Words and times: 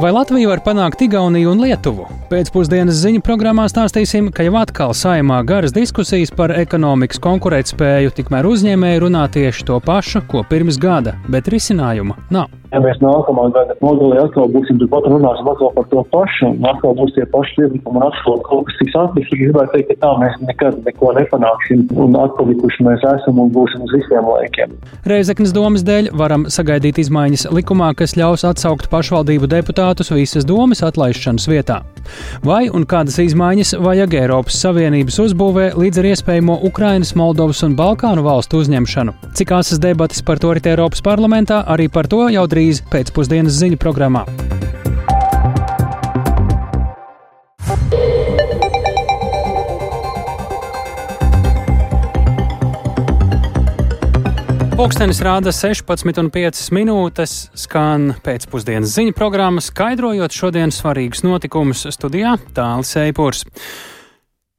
Vai 0.00 0.14
Latvija 0.16 0.48
var 0.48 0.62
panākt 0.64 1.02
Igauniju 1.04 1.50
un 1.52 1.58
Lietuvu? 1.60 2.06
Pēcpusdienas 2.30 3.02
ziņu 3.02 3.20
programmā 3.26 3.66
stāstīsim, 3.68 4.30
ka 4.32 4.46
jau 4.46 4.54
atkal 4.56 4.94
saimā 4.96 5.42
garas 5.44 5.74
diskusijas 5.76 6.32
par 6.32 6.54
ekonomikas 6.56 7.20
konkurētspēju, 7.20 8.14
tikmēr 8.16 8.48
uzņēmēji 8.48 9.02
runā 9.04 9.26
tieši 9.34 9.68
to 9.68 9.76
pašu, 9.84 10.24
ko 10.30 10.40
pirms 10.48 10.80
gada, 10.80 11.18
bet 11.28 11.52
risinājuma 11.52 12.16
nav. 12.32 12.59
Ja 12.70 12.78
mēs 12.82 13.00
nākamā 13.02 13.48
gada 13.54 13.74
nodalī 13.82 14.20
atkal 14.22 14.46
būsim 14.52 14.78
turpat 14.78 15.08
runāsim 15.10 15.48
atkal 15.50 15.72
par 15.74 15.86
to 15.90 16.04
pašu, 16.14 16.52
un 16.54 16.68
atkal 16.70 16.94
būs 16.98 17.14
tie 17.16 17.24
paši 17.32 17.56
priekšlikumi, 17.56 17.98
un 17.98 18.06
atkal 18.06 18.38
kaut 18.46 18.68
kas 18.68 18.78
tiks 18.78 18.96
atlikts, 19.00 19.32
es 19.34 19.40
gribētu 19.40 19.72
teikt, 19.74 19.88
ka 19.90 19.96
tā 20.04 20.10
mēs 20.20 20.36
nekad 20.46 20.78
neko 20.86 21.12
nepanāksim, 21.18 21.82
un 21.98 22.14
atpalikuši 22.20 22.86
mēs 22.86 23.06
esam 23.10 23.40
un 23.42 23.50
būsim 23.54 23.82
uz 23.86 23.94
visiem 23.96 24.28
laikiem. 24.30 24.76
Reizeknas 25.10 25.54
domas 25.56 25.84
dēļ 25.86 26.12
varam 26.20 26.46
sagaidīt 26.46 27.00
izmaiņas 27.02 27.48
likumā, 27.50 27.90
kas 27.98 28.14
ļaus 28.20 28.46
atsaukt 28.46 28.90
pašvaldību 28.92 29.50
deputātus 29.50 30.12
visas 30.14 30.46
domas 30.46 30.84
atlaišanas 30.86 31.48
vietā. 31.50 31.80
Vai 32.46 32.68
un 32.70 32.86
kādas 32.88 33.18
izmaiņas 33.22 33.74
vajag 33.82 34.14
Eiropas 34.22 34.56
Savienības 34.62 35.18
uzbūvē 35.26 35.66
līdz 35.78 36.00
ar 36.00 36.10
iespējamo 36.12 36.60
Ukrainas, 36.70 37.12
Moldovas 37.18 37.60
un 37.66 37.76
Balkānu 37.78 38.24
valstu 38.26 38.62
uzņemšanu? 38.62 39.14
Cik 39.36 39.52
asas 39.58 39.82
debatas 39.82 40.22
par 40.26 40.40
to 40.42 40.54
rit 40.56 40.70
Eiropas 40.70 41.02
parlamentā, 41.04 41.60
arī 41.66 41.90
par 41.92 42.08
to 42.10 42.24
jau 42.32 42.46
drīz 42.50 42.59
pēcpusdienas 42.92 43.56
ziņu 43.56 43.78
programmā. 43.80 44.26
Pūkstens 54.80 55.18
rāda 55.20 55.52
16,5 55.52 56.70
minūtes, 56.72 57.32
skan 57.52 58.14
pēcpusdienas 58.24 58.94
ziņu 58.96 59.12
programma, 59.12 59.60
skaidrojot 59.60 60.32
šodienas 60.32 60.78
svarīgus 60.80 61.20
notikumus 61.26 61.84
studijā 61.92 62.38
Tāls 62.56 62.94
Eipurs. 63.02 63.44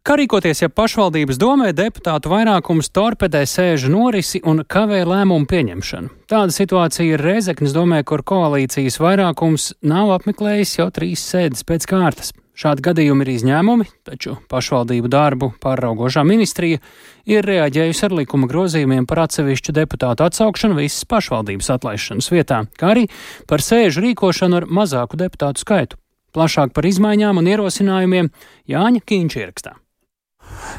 Kā 0.02 0.16
rīkoties, 0.18 0.64
ja 0.64 0.68
pašvaldības 0.74 1.38
domē 1.38 1.68
deputātu 1.78 2.32
vairākums 2.32 2.88
torpedē 2.90 3.44
sēžu 3.46 3.92
norisi 3.94 4.40
un 4.42 4.64
kavē 4.66 5.04
lēmumu 5.06 5.46
pieņemšanu? 5.46 6.10
Tāda 6.26 6.56
situācija 6.56 7.06
ir 7.06 7.22
Reizeknas 7.22 7.76
domē, 7.76 8.00
kur 8.02 8.24
koalīcijas 8.26 8.98
vairākums 8.98 9.68
nav 9.86 10.10
apmeklējis 10.16 10.72
jau 10.80 10.88
trīs 10.96 11.22
sēdes 11.22 11.62
pēc 11.70 11.86
kārtas. 11.92 12.34
Šādi 12.58 12.82
gadījumi 12.88 13.28
ir 13.28 13.32
izņēmumi, 13.36 13.86
taču 14.10 14.40
pašvaldību 14.50 15.12
darbu 15.14 15.52
pāraugošā 15.62 16.26
ministrija 16.26 16.82
ir 17.30 17.46
reaģējusi 17.46 18.08
ar 18.10 18.18
likuma 18.24 18.50
grozījumiem 18.50 19.06
par 19.06 19.28
atsevišķu 19.28 19.78
deputātu 19.84 20.26
atsaukšanu 20.26 20.80
visas 20.82 21.06
pašvaldības 21.14 21.70
atlaišanas 21.78 22.32
vietā, 22.34 22.64
kā 22.74 22.96
arī 22.96 23.06
par 23.46 23.62
sēžu 23.62 24.02
rīkošanu 24.08 24.64
ar 24.64 24.70
mazāku 24.82 25.22
deputātu 25.22 25.62
skaitu. 25.62 26.02
Plašāk 26.34 26.74
par 26.74 26.90
izmaiņām 26.90 27.38
un 27.38 27.54
ierosinājumiem 27.54 28.34
Jāņa 28.72 29.06
Kīņš 29.06 29.42
ierakstā. 29.46 29.78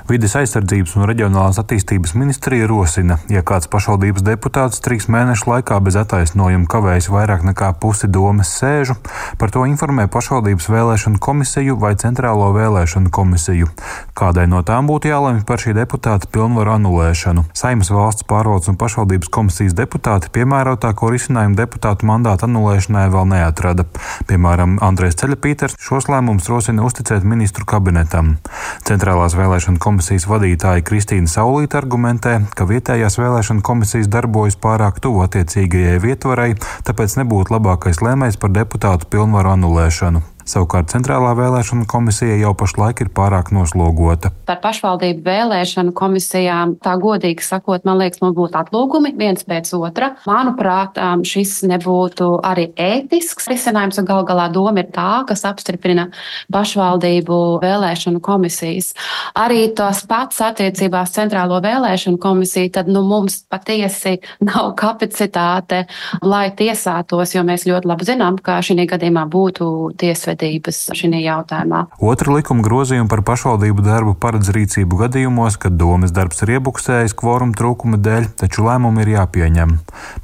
Vides 0.08 0.34
aizsardzības 0.38 0.96
un 0.98 1.06
reģionālās 1.08 1.60
attīstības 1.62 2.14
ministrija 2.18 2.66
rosina, 2.70 3.18
ja 3.32 3.44
kāds 3.46 3.70
pašvaldības 3.72 4.24
deputāts 4.26 4.82
trīs 4.84 5.08
mēnešu 5.12 5.48
laikā 5.50 5.78
bez 5.84 5.98
attaisnojuma 6.00 6.68
kavējas 6.70 7.10
vairāk 7.12 7.44
nekā 7.46 7.72
pusi 7.82 8.10
domas 8.10 8.50
sēžu, 8.58 8.96
par 9.38 9.52
to 9.54 9.64
informē 9.68 10.08
pašvaldības 10.12 10.68
vēlēšanu 10.72 11.22
komisiju 11.22 11.78
vai 11.80 11.94
centrālo 12.00 12.50
vēlēšanu 12.56 13.12
komisiju. 13.14 13.70
Kādai 14.18 14.48
no 14.50 14.62
tām 14.66 14.90
būtu 14.90 15.10
jālemj 15.12 15.44
par 15.48 15.62
šī 15.62 15.76
deputāta 15.78 16.28
pilnvaru 16.32 16.74
anulēšanu? 16.76 17.46
Saimas 17.56 17.92
valsts 17.94 18.26
pārvaldes 18.28 18.70
un 18.72 18.78
pašvaldības 18.80 19.30
komisijas 19.32 19.76
deputāti 19.78 20.32
piemērotāko 20.34 21.10
risinājumu 21.12 21.58
deputātu 21.58 22.08
mandātu 22.10 22.48
anulēšanai 22.48 23.06
vēl 23.12 23.30
neatrada. 23.32 23.86
Piemēram, 24.28 24.78
Andrēs 24.84 25.18
Ceļapīters 25.22 25.78
šos 25.80 26.10
lēmumus 26.12 26.50
rosina 26.52 26.84
uzticēt 26.86 27.26
ministru 27.28 27.66
kabinetam. 27.68 28.36
Centrālās 28.86 29.36
vēlēšana 29.62 29.78
komisijas 29.78 30.24
vadītāja 30.26 30.82
Kristīna 30.82 31.30
Saulīta 31.30 31.78
argumentē, 31.78 32.48
ka 32.58 32.66
vietējās 32.66 33.14
vēlēšana 33.20 33.62
komisijas 33.62 34.10
darbojas 34.10 34.56
pārāk 34.58 34.98
tuvu 34.98 35.22
attiecīgajai 35.22 36.02
vietvarai, 36.02 36.56
tāpēc 36.82 37.14
nebūtu 37.22 37.54
labākais 37.54 38.02
lēmējs 38.02 38.40
par 38.42 38.50
deputātu 38.50 39.06
pilnvaru 39.06 39.54
anulēšanu. 39.54 40.31
Savukārt 40.42 40.90
Centrālā 40.90 41.32
vēlēšana 41.38 41.86
komisija 41.86 42.34
jau 42.40 42.50
pašlaik 42.58 43.04
ir 43.04 43.10
pārāk 43.14 43.52
noslogota. 43.54 44.32
Par 44.48 44.58
pašvaldību 44.64 45.22
vēlēšanu 45.22 45.94
komisijām, 45.94 46.74
tā 46.82 46.96
godīgi 46.98 47.44
sakot, 47.46 47.84
man 47.86 48.00
liekas, 48.00 48.18
mums 48.24 48.34
būtu 48.36 48.58
atlūgumi 48.58 49.12
viens 49.18 49.46
pēc 49.46 49.70
otra. 49.78 50.12
Manuprāt, 50.26 50.98
šis 51.28 51.60
nebūtu 51.70 52.28
arī 52.46 52.68
ētisks 52.74 53.46
risinājums, 53.52 54.00
un 54.02 54.08
gal 54.08 54.26
galā 54.26 54.48
doma 54.52 54.82
ir 54.82 54.90
tā, 54.94 55.22
kas 55.28 55.44
apstiprina 55.46 56.08
pašvaldību 56.52 57.38
vēlēšanu 57.62 58.22
komisijas. 58.24 58.92
Arī 59.38 59.68
tos 59.78 60.02
pats 60.10 60.42
attiecībās 60.42 61.14
Centrālo 61.14 61.62
vēlēšanu 61.62 62.18
komisiju, 62.22 62.72
tad 62.74 62.90
nu, 62.90 63.04
mums 63.06 63.44
patiesi 63.52 64.18
nav 64.42 64.72
kapacitāte, 64.80 65.84
lai 66.26 66.48
tiesātos, 66.58 67.36
jo 67.36 67.46
mēs 67.46 67.68
ļoti 67.70 67.92
labi 67.94 68.10
zinām, 68.10 68.42
ka 68.42 68.58
šī 68.64 68.90
gadījumā 68.90 69.28
būtu 69.30 69.70
tiesvedība 70.02 70.31
tiesvedības 70.32 70.92
šajā 70.96 71.20
jautājumā. 71.22 71.80
Otra 72.00 72.32
likuma 72.34 72.64
grozījuma 72.64 73.08
par 73.10 73.22
pašvaldību 73.26 73.84
darbu 73.84 74.14
paredz 74.18 74.50
rīcību 74.54 74.98
gadījumos, 75.04 75.58
kad 75.60 75.76
domas 75.76 76.12
darbs 76.12 76.42
ir 76.42 76.56
iebuksējis 76.56 77.14
kvoruma 77.18 77.56
trūkuma 77.56 77.98
dēļ, 78.00 78.30
taču 78.40 78.64
lēmumi 78.66 79.04
ir 79.04 79.12
jāpieņem. 79.16 79.76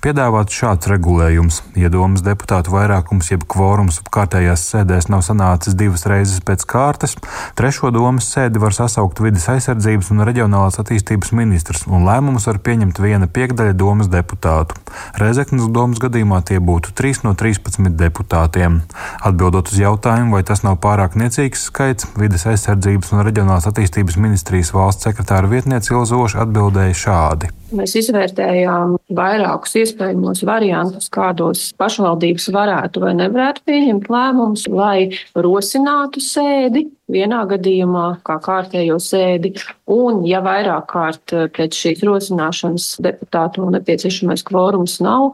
Piedāvāts 0.03 0.55
šāds 0.55 0.89
regulējums. 0.91 1.63
Ja 1.79 1.91
domas 1.93 2.23
deputātu 2.27 2.73
vairākums 2.75 3.31
jeb 3.33 3.45
kvorums 3.49 4.01
kārtējās 4.15 4.65
sēdēs 4.73 5.11
nav 5.13 5.25
sanācis 5.27 5.77
divas 5.79 6.07
reizes 6.09 6.43
pēc 6.45 6.65
kārtas, 6.69 7.17
trešo 7.59 7.93
domas 7.95 8.29
sēdi 8.33 8.63
var 8.63 8.77
sasaukt 8.77 9.21
vidas 9.23 9.49
aizsardzības 9.53 10.13
un 10.15 10.25
reģionālās 10.29 10.81
attīstības 10.81 11.33
ministrs, 11.37 11.87
un 11.89 12.07
lēmumus 12.09 12.49
var 12.51 12.61
pieņemt 12.65 13.01
viena 13.03 13.29
piekdaļa 13.31 13.77
domas 13.79 14.11
deputātu. 14.13 14.79
Rezeknas 15.19 15.69
domas 15.73 16.01
gadījumā 16.03 16.41
tie 16.49 16.61
būtu 16.63 16.95
3 16.97 17.25
no 17.27 17.35
13 17.39 17.93
deputātiem. 17.99 18.81
Atbildot 19.27 19.71
uz 19.73 19.79
jautājumu, 19.81 19.98
jautājumu, 19.99 20.39
vai 20.39 20.45
tas 20.47 20.63
nav 20.63 20.79
pārāk 20.83 21.17
niecīgs 21.19 21.67
skaits, 21.69 22.07
vides 22.19 22.47
aizsardzības 22.47 23.13
un 23.13 23.25
reģionālās 23.27 23.67
attīstības 23.67 24.19
ministrijas 24.23 24.73
valsts 24.75 25.09
sekretāra 25.09 25.51
vietniece 25.51 25.95
Ilzoša 25.95 26.45
atbildēja 26.47 26.95
šādi. 26.95 27.58
Mēs 27.69 27.95
izvērtējām 28.01 28.95
vairākus 29.13 29.75
iespējamos 29.83 30.45
variantus, 30.49 31.11
kādos 31.13 31.67
pašvaldības 31.81 32.49
varētu 32.55 33.03
vai 33.05 33.15
nevarētu 33.19 33.65
pieņemt 33.69 34.09
lēmumus, 34.13 34.65
lai 34.73 35.11
rosinātu 35.37 36.23
sēdi 36.25 36.87
vienā 37.09 37.43
gadījumā, 37.49 38.21
kā 38.27 38.37
kārtējo 38.45 38.99
sēdi, 39.01 39.55
un, 39.89 40.21
ja 40.29 40.43
vairāk 40.45 40.89
kārt 40.93 41.35
pēc 41.57 41.77
šīs 41.83 42.05
rosināšanas 42.05 42.89
deputātu 43.05 43.65
nepieciešamais 43.73 44.45
kvorums 44.49 44.99
nav 45.05 45.33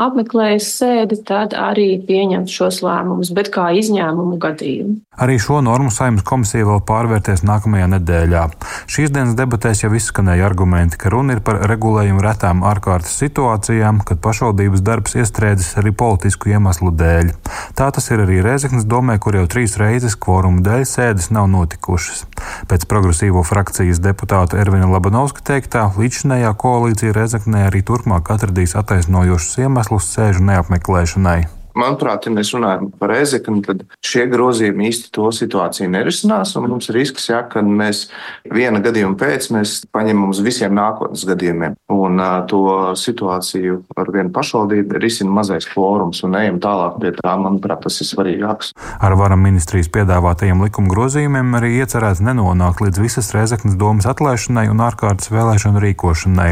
apmeklējis 0.00 0.70
sēdi, 0.80 1.20
tad 1.28 1.54
arī 1.58 2.00
pieņemt 2.08 2.50
šos 2.50 2.80
lēmumus, 2.86 3.32
bet 3.36 3.52
kā 3.54 3.68
izņēmumu 3.80 4.40
gadījumu. 4.40 4.96
Arī 5.20 5.36
šo 5.42 5.60
normu 5.64 5.92
saimnes 5.92 6.24
komisija 6.24 6.68
vēl 6.68 6.80
pārvērtēs 6.88 7.44
nākamajā 7.44 7.90
nedēļā. 7.98 8.46
Šīs 8.90 9.12
dienas 9.12 9.36
debatēs 9.36 9.84
jau 9.84 9.92
izskanēja 9.96 10.48
argumenti, 10.48 10.96
ka 11.00 11.12
runa 11.12 11.36
ir 11.36 11.44
par 11.44 11.60
regulējumu 11.70 12.22
retām 12.24 12.64
ārkārtas 12.66 13.14
situācijām, 13.22 14.02
kad 14.06 14.20
pašvaldības 14.24 14.82
darbs 14.86 15.16
iestrēdzis 15.20 15.76
arī 15.80 15.92
politisku 15.96 16.50
iemeslu 16.52 16.92
dēļ. 16.94 17.32
Tā 17.78 17.90
tas 17.94 18.10
ir 18.10 18.24
arī 18.24 18.40
Rēzeknas 18.44 18.88
domē, 18.90 19.18
kur 19.22 19.38
jau 19.38 19.46
trīs 19.50 19.78
reizes 19.80 20.18
kvoruma 20.18 20.64
dēļ 20.66 20.84
sēdes 20.88 21.30
nav 21.34 21.48
notikušas. 21.52 22.26
Pēc 22.70 22.88
progresīvo 22.90 23.44
frakcijas 23.46 24.02
deputāta 24.02 24.58
Ervina 24.62 24.90
Labanovska 24.90 25.44
teiktā, 25.52 25.86
līdzinējā 26.00 26.52
koalīcija 26.60 27.16
Rēzeknē 27.16 27.68
arī 27.68 27.84
turpmāk 27.86 28.34
atradīs 28.34 28.76
attaisnojošus 28.80 29.64
iemeslus 29.64 30.12
sēžu 30.14 30.46
neapmeklēšanai. 30.50 31.59
Manuprāt, 31.78 32.26
ja 32.26 32.32
mēs 32.34 32.50
runājam 32.54 32.90
par 32.98 33.12
Ezeknu, 33.14 33.62
tad 33.66 33.84
šie 34.04 34.26
grozījumi 34.30 34.88
īsti 34.90 35.12
to 35.14 35.28
situāciju 35.34 35.90
nerisinās. 35.92 36.56
Mums 36.60 36.90
ir 36.90 36.98
risks, 36.98 37.28
ja, 37.30 37.42
ka 37.46 37.62
mēs 37.64 38.08
viena 38.50 38.82
gadījuma 38.82 39.18
pēc 39.20 39.50
paņemam 39.94 40.32
uz 40.34 40.42
visiem 40.44 40.74
nākotnes 40.76 41.24
gadījumiem. 41.28 41.76
Un 41.94 42.20
uh, 42.20 42.40
to 42.50 42.62
situāciju 42.98 43.80
ar 43.98 44.10
vienu 44.14 44.32
pašvaldību 44.34 45.00
risina 45.02 45.32
mazais 45.34 45.68
kvorums 45.70 46.24
un 46.26 46.36
ejam 46.40 46.60
tālāk 46.62 46.98
pie 47.02 47.14
tā. 47.18 47.36
Manuprāt, 47.40 47.84
tas 47.86 48.00
ir 48.02 48.08
svarīgāks. 48.08 48.72
Ar 49.00 49.14
varam 49.16 49.40
ministrijas 49.46 49.88
piedāvātajiem 49.94 50.60
likuma 50.66 50.90
grozījumiem 50.92 51.54
arī 51.56 51.72
iecerēts 51.78 52.20
nenonākt 52.26 52.82
līdz 52.84 53.00
visas 53.00 53.30
Rezeknas 53.36 53.78
domas 53.80 54.08
atlaišanai 54.10 54.66
un 54.72 54.82
ārkārtas 54.84 55.30
vēlēšanu 55.32 55.80
rīkošanai. 55.86 56.50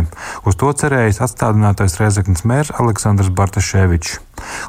Uz 0.49 0.57
to 0.61 0.73
cerējis 0.83 1.21
atstādinātais 1.27 1.99
Rezeknas 2.01 2.47
mērs 2.49 2.73
Aleksandrs 2.79 3.35
Bartaševičs. 3.35 4.21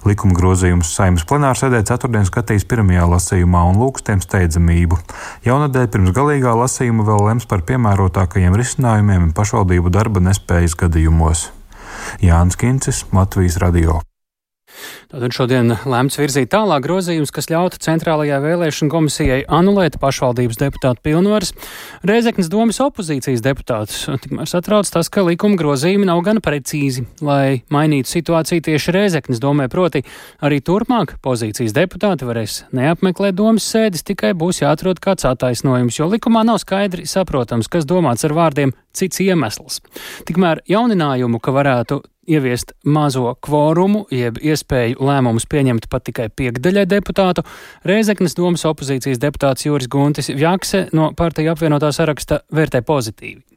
Likuma 0.08 0.36
grozījumus 0.38 0.92
saimnes 0.96 1.26
plenārsēdē 1.30 1.84
ceturtdien 1.90 2.28
skatīs 2.30 2.68
pirmajā 2.70 3.06
lasījumā 3.14 3.64
un 3.72 3.80
lūgs 3.84 4.06
tiem 4.08 4.24
steidzamību. 4.24 5.00
Jaunadēļ 5.48 5.88
pirms 5.94 6.16
galīgā 6.18 6.56
lasījuma 6.64 7.08
vēl 7.08 7.26
lems 7.30 7.50
par 7.50 7.66
piemērotākajiem 7.70 8.58
risinājumiem 8.60 9.32
pašvaldību 9.38 9.94
darba 9.94 10.24
nespējas 10.30 10.78
gadījumos. 10.80 11.50
Jānis 12.24 12.60
Kincis, 12.60 13.06
Latvijas 13.14 13.60
Radio. 13.64 14.02
Tātad 15.10 15.34
šodien 15.34 15.74
lēmts 15.90 16.20
virzīt 16.20 16.52
tālāk 16.54 16.84
grozījums, 16.86 17.32
kas 17.34 17.50
ļautu 17.50 17.80
Centrālajā 17.82 18.38
vēlēšana 18.44 18.94
komisijai 18.94 19.40
anulēt 19.46 19.98
pašvaldības 20.02 20.60
deputātu 20.62 21.02
pilnvaras. 21.08 21.54
Reizeknas 22.06 22.52
domas 22.52 22.82
opozīcijas 22.84 23.42
deputātus 23.46 24.04
tikmēr 24.24 24.50
satrauc 24.50 24.90
tas, 24.94 25.10
ka 25.10 25.24
likuma 25.26 25.58
grozījumi 25.60 26.08
nav 26.10 26.22
gan 26.28 26.42
precīzi, 26.46 27.06
lai 27.26 27.64
mainītu 27.74 28.12
situāciju 28.12 28.66
tieši 28.70 28.96
Reizeknas 28.96 29.42
domē, 29.42 29.70
proti 29.72 30.04
arī 30.46 30.62
turpmāk 30.66 31.18
pozīcijas 31.26 31.76
deputāti 31.78 32.28
varēs 32.30 32.64
neapmeklēt 32.76 33.38
domas 33.40 33.66
sēdes, 33.66 34.06
tikai 34.08 34.36
būs 34.38 34.62
jāatrod 34.64 35.02
kāds 35.04 35.26
attaisnojums, 35.30 35.98
jo 36.00 36.10
likumā 36.12 36.46
nav 36.48 36.62
skaidri 36.62 37.08
saprotams, 37.10 37.72
kas 37.72 37.90
domāts 37.90 38.28
ar 38.28 38.38
vārdiem 38.38 38.76
cits 38.96 39.22
iemesls. 39.26 39.82
Tikmēr 40.30 40.64
jauninājumu, 40.70 41.42
ka 41.42 41.54
varētu 41.56 42.02
ieviest 42.30 42.74
mazo 42.86 43.34
kvorumu, 43.46 44.06
jeb 44.14 44.40
iespēju 44.42 45.02
lēmumus 45.04 45.48
pieņemt 45.50 45.90
pat 45.92 46.08
tikai 46.10 46.30
piekdaļai 46.30 46.86
deputātu, 46.90 47.46
Rēzeknes 47.90 48.38
domas 48.38 48.66
opozīcijas 48.70 49.22
deputāts 49.22 49.66
Juris 49.68 49.90
Guntis 49.92 50.32
Vjakse 50.32 50.88
no 50.94 51.12
partija 51.18 51.56
apvienotā 51.56 51.92
saraksta 51.96 52.44
vērtē 52.54 52.84
pozitīvi. 52.86 53.49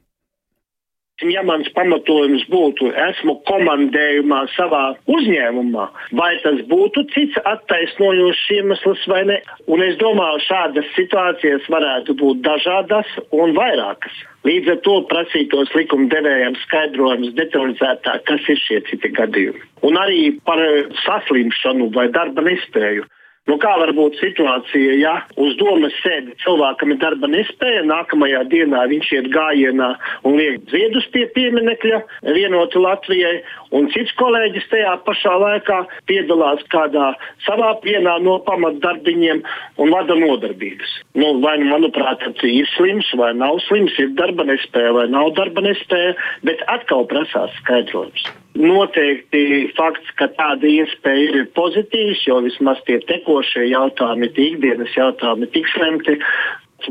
Ja 1.30 1.42
mans 1.46 1.69
pamatojums 1.76 2.42
būtu, 2.50 2.88
esmu 2.98 3.36
komandējumā 3.46 4.40
savā 4.56 4.82
uzņēmumā, 5.06 5.84
vai 6.19 6.32
tas 6.42 6.58
būtu 6.70 7.04
cits 7.12 7.38
attaisnojošs 7.46 8.42
iemesls 8.56 9.06
vai 9.12 9.22
ne? 9.30 9.38
Un 9.70 9.84
es 9.86 9.94
domāju, 10.00 10.42
šādas 10.48 10.90
situācijas 10.96 11.69
varētu 11.70 12.16
būt 12.19 12.42
dažādas 12.42 13.14
un 13.30 13.54
vairākas. 13.58 14.19
Līdz 14.48 14.72
ar 14.74 14.78
to 14.82 14.96
prasītos 15.06 15.70
likumdevējiem 15.78 16.58
skaidrojums 16.64 17.36
detalizētāk, 17.38 18.24
kas 18.26 18.48
ir 18.50 18.58
šie 18.58 18.80
citi 18.90 19.12
gadījumi. 19.14 19.62
Un 19.86 19.98
arī 20.02 20.32
par 20.42 20.58
saslimšanu 21.04 21.92
vai 21.94 22.08
darba 22.10 22.42
nespēju. 22.48 23.06
Nu, 23.50 23.56
kā 23.58 23.72
var 23.74 23.90
būt 23.96 24.20
situācija, 24.20 24.92
ja 25.00 25.12
uz 25.42 25.56
domas 25.58 25.94
sēdi 25.98 26.30
cilvēkam 26.44 26.92
ir 26.94 26.98
darba 27.02 27.26
nespēja, 27.26 27.80
nākamajā 27.90 28.44
dienā 28.52 28.84
viņš 28.92 29.08
iet 29.16 29.26
gājienā 29.34 29.88
un 30.28 30.36
liek 30.38 30.60
ziedus 30.70 31.08
pie 31.10 31.24
pieminekļa 31.34 31.98
vienoti 32.36 32.82
Latvijai, 32.84 33.32
un 33.74 33.88
cits 33.90 34.14
kolēģis 34.20 34.68
tajā 34.70 34.92
pašā 35.08 35.32
laikā 35.42 35.80
piedalās 36.06 36.62
kādā 36.70 37.08
savā 37.42 37.72
vienā 37.82 38.14
no 38.22 38.36
pamatdarbiņiem 38.46 39.42
un 39.82 39.90
vada 39.90 40.14
nodarbības. 40.22 40.94
Nu, 41.18 41.34
vai, 41.42 41.56
nu, 41.64 41.72
manuprāt, 41.74 42.22
ir 42.46 42.70
slims 42.76 43.10
vai 43.18 43.32
nav 43.34 43.58
slims, 43.66 43.98
ir 43.98 44.14
darba 44.22 44.46
nespēja 44.46 44.94
vai 45.00 45.08
nav 45.10 45.34
darba 45.40 45.66
nespēja, 45.66 46.14
bet 46.46 46.62
atkal 46.70 47.10
prasās 47.10 47.50
skaidrojums. 47.58 48.30
Noteikti 48.52 49.72
fakts, 49.76 50.10
ka 50.20 50.28
tāda 50.37 50.69
iespēja 50.69 51.28
ir, 51.31 51.46
pozitīvs, 51.56 52.26
jo 52.28 52.43
vismaz 52.44 52.82
tie 52.84 52.99
tekošie 53.08 53.64
jautājumi, 53.70 54.28
tie 54.37 54.50
ikdienas 54.52 54.93
jautājumi 54.96 55.49
tiks 55.54 55.72
lemti. 55.81 56.19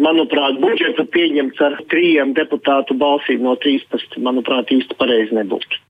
Manuprāt, 0.01 0.57
budžetu 0.63 1.05
pieņemts 1.13 1.61
ar 1.61 1.75
trījiem 1.91 2.31
deputātu 2.33 2.95
balsīm 2.97 3.43
no 3.45 3.57
13, 3.59 4.17
manuprāt, 4.23 4.71
īsti 4.73 4.97
pareizi 4.97 5.35
nebūtu. 5.37 5.81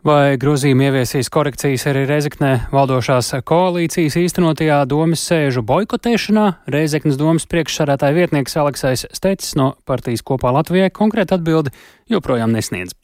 Vai 0.00 0.38
grozījumi 0.40 0.86
ieviesīs 0.88 1.28
korekcijas 1.28 1.82
arī 1.90 2.06
Reizeknē 2.08 2.54
valdošās 2.72 3.34
koalīcijas 3.44 4.16
īstenotajā 4.16 4.78
domas 4.88 5.20
sēžu 5.28 5.60
boikotēšanā? 5.68 6.46
Reizeknas 6.72 7.20
domas 7.20 7.44
priekšsarētāja 7.52 8.16
vietnieks 8.16 8.56
Aleksais 8.56 9.04
Stecis 9.12 9.52
no 9.60 9.74
partijas 9.84 10.24
kopā 10.24 10.54
Latvijai 10.56 10.88
konkrēti 10.88 11.36
atbildi 11.36 11.76
joprojām 12.16 12.56
nesniedz. 12.56 12.96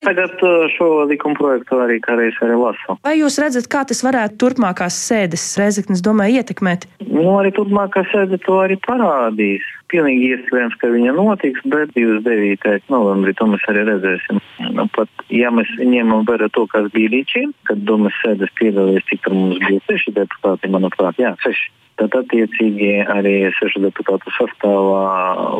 Tagad 0.00 0.30
uh, 0.42 0.64
šo 0.72 1.04
likuma 1.04 1.36
projektu 1.36 1.76
arī 1.84 1.98
kādreiz 2.00 2.36
arī 2.40 2.54
lasu. 2.56 2.94
Vai 3.04 3.18
jūs 3.18 3.34
redzat, 3.42 3.66
kā 3.68 3.82
tas 3.84 4.00
varētu 4.00 4.38
turpmākās 4.40 4.96
sēdes 4.96 5.42
Reizeknas 5.60 6.00
domē 6.00 6.30
ietekmēt? 6.38 6.86
Nu, 7.04 7.26
arī 7.36 7.50
turpmākā 7.52 8.06
sēde 8.08 8.38
to 8.40 8.56
arī 8.62 8.78
parādīs. 8.86 9.66
Pilnīgi 9.92 10.30
iespējams, 10.32 10.78
ka 10.80 10.88
viņa 10.94 11.12
notiks, 11.18 11.60
bet 11.68 11.92
29. 11.98 12.88
novembrī 12.88 13.34
to 13.36 13.50
mēs 13.52 13.66
arī 13.68 13.82
redzēsim. 13.90 14.40
Nu, 14.78 14.86
pat, 14.96 15.12
ja 15.28 15.52
mēs 15.52 15.68
ņemam 15.76 16.24
vērā 16.30 16.48
to, 16.56 16.64
kas 16.72 16.88
bija 16.96 17.12
līdz 17.18 17.36
šim, 17.36 17.52
kad 17.68 17.84
domas 17.84 18.16
sēdes 18.22 18.54
piedalījās, 18.56 19.04
cik 19.10 19.26
tur 19.26 19.36
mums 19.36 19.60
bija 19.66 19.84
seši 19.90 20.16
deputāti, 20.16 20.72
manuprāt, 20.72 21.20
jā, 21.20 21.34
seši. 21.44 21.68
Tad 22.00 22.16
attiecīgi 22.22 23.02
arī 23.12 23.36
sešu 23.58 23.84
deputātu 23.84 24.32
sastāvā 24.38 25.04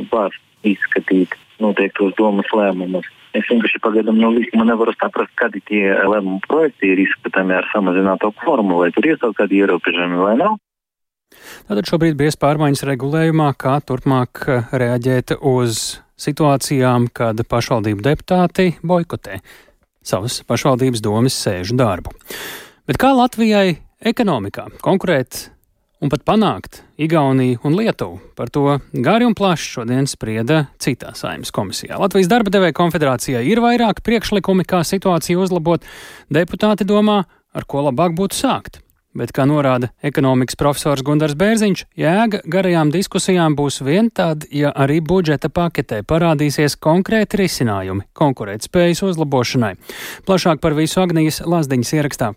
var 0.09 0.33
izskatīt 0.65 1.37
noteiktos 1.63 2.17
domas 2.19 2.51
lēmumus. 2.57 3.07
Es 3.37 3.47
vienkārši 3.47 3.79
pagaidām 3.85 4.19
no 4.19 4.33
likuma 4.35 4.67
nevaru 4.67 4.95
saprast, 4.97 5.33
kādi 5.39 5.63
tie 5.69 5.85
lēmumu 5.95 6.41
projekti 6.49 6.91
ir 6.91 7.05
izskatāmi 7.05 7.55
ar 7.55 7.69
samazināto 7.71 8.33
formu, 8.43 8.81
vai 8.83 8.91
tur 8.95 9.07
kaut 9.23 9.39
kādi 9.39 9.63
ierobežojumi 9.63 10.19
vai 10.19 10.35
nav. 10.41 10.59
Tātad 11.69 11.87
šobrīd 11.87 12.17
bija 12.19 12.35
pārmaiņas 12.43 12.83
regulējumā, 12.89 13.53
kā 13.55 13.77
turpmāk 13.87 14.43
reaģēt 14.75 15.37
uz 15.47 16.01
situācijām, 16.21 17.07
kad 17.15 17.39
pašvaldību 17.49 18.03
deputāti 18.05 18.73
boikotē 18.83 19.39
savas 20.03 20.41
pašvaldības 20.49 21.05
domas 21.05 21.37
sēžu 21.39 21.77
darbu. 21.79 22.13
Bet 22.89 22.99
kā 23.01 23.13
Latvijai 23.15 23.79
ekonomikā 24.11 24.67
konkurēt 24.83 25.47
un 26.01 26.11
pat 26.13 26.25
panākt 26.27 26.83
Igauniju 27.01 27.61
un 27.65 27.77
Lietuvu. 27.77 28.19
Par 28.37 28.51
to 28.53 28.79
gari 28.93 29.29
un 29.29 29.37
plaši 29.37 29.71
šodien 29.77 30.09
sprieda 30.09 30.65
citā 30.81 31.15
saimnes 31.17 31.53
komisijā. 31.55 31.99
Latvijas 32.01 32.31
darba 32.33 32.53
devēja 32.53 32.77
konfederācijai 32.77 33.45
ir 33.49 33.63
vairāk 33.65 34.03
priekšlikumi, 34.05 34.67
kā 34.69 34.83
situāciju 34.85 35.45
uzlabot. 35.45 35.85
Deputāti 36.33 36.89
domā, 36.89 37.25
ar 37.53 37.67
ko 37.69 37.85
labāk 37.89 38.17
būtu 38.17 38.37
sākt. 38.37 38.81
Bet, 39.11 39.33
kā 39.35 39.43
norāda 39.43 39.89
ekonomikas 40.07 40.55
profesors 40.55 41.03
Gunārs 41.03 41.35
Bērziņš, 41.35 41.81
jēga 41.99 42.45
garajām 42.47 42.93
diskusijām 42.95 43.57
būs 43.59 43.81
vien 43.83 44.07
tad, 44.15 44.47
ja 44.55 44.71
arī 44.71 45.01
budžeta 45.03 45.51
paketē 45.51 46.05
parādīsies 46.07 46.79
konkrēti 46.79 47.41
risinājumi 47.43 48.07
konkurētspējas 48.15 49.03
uzlabošanai. 49.09 49.73
Plašāk 50.31 50.63
par 50.63 50.79
visu 50.79 51.03
Agnijas 51.03 51.43
Lazdiņas 51.43 51.93
ierakstā 51.99 52.31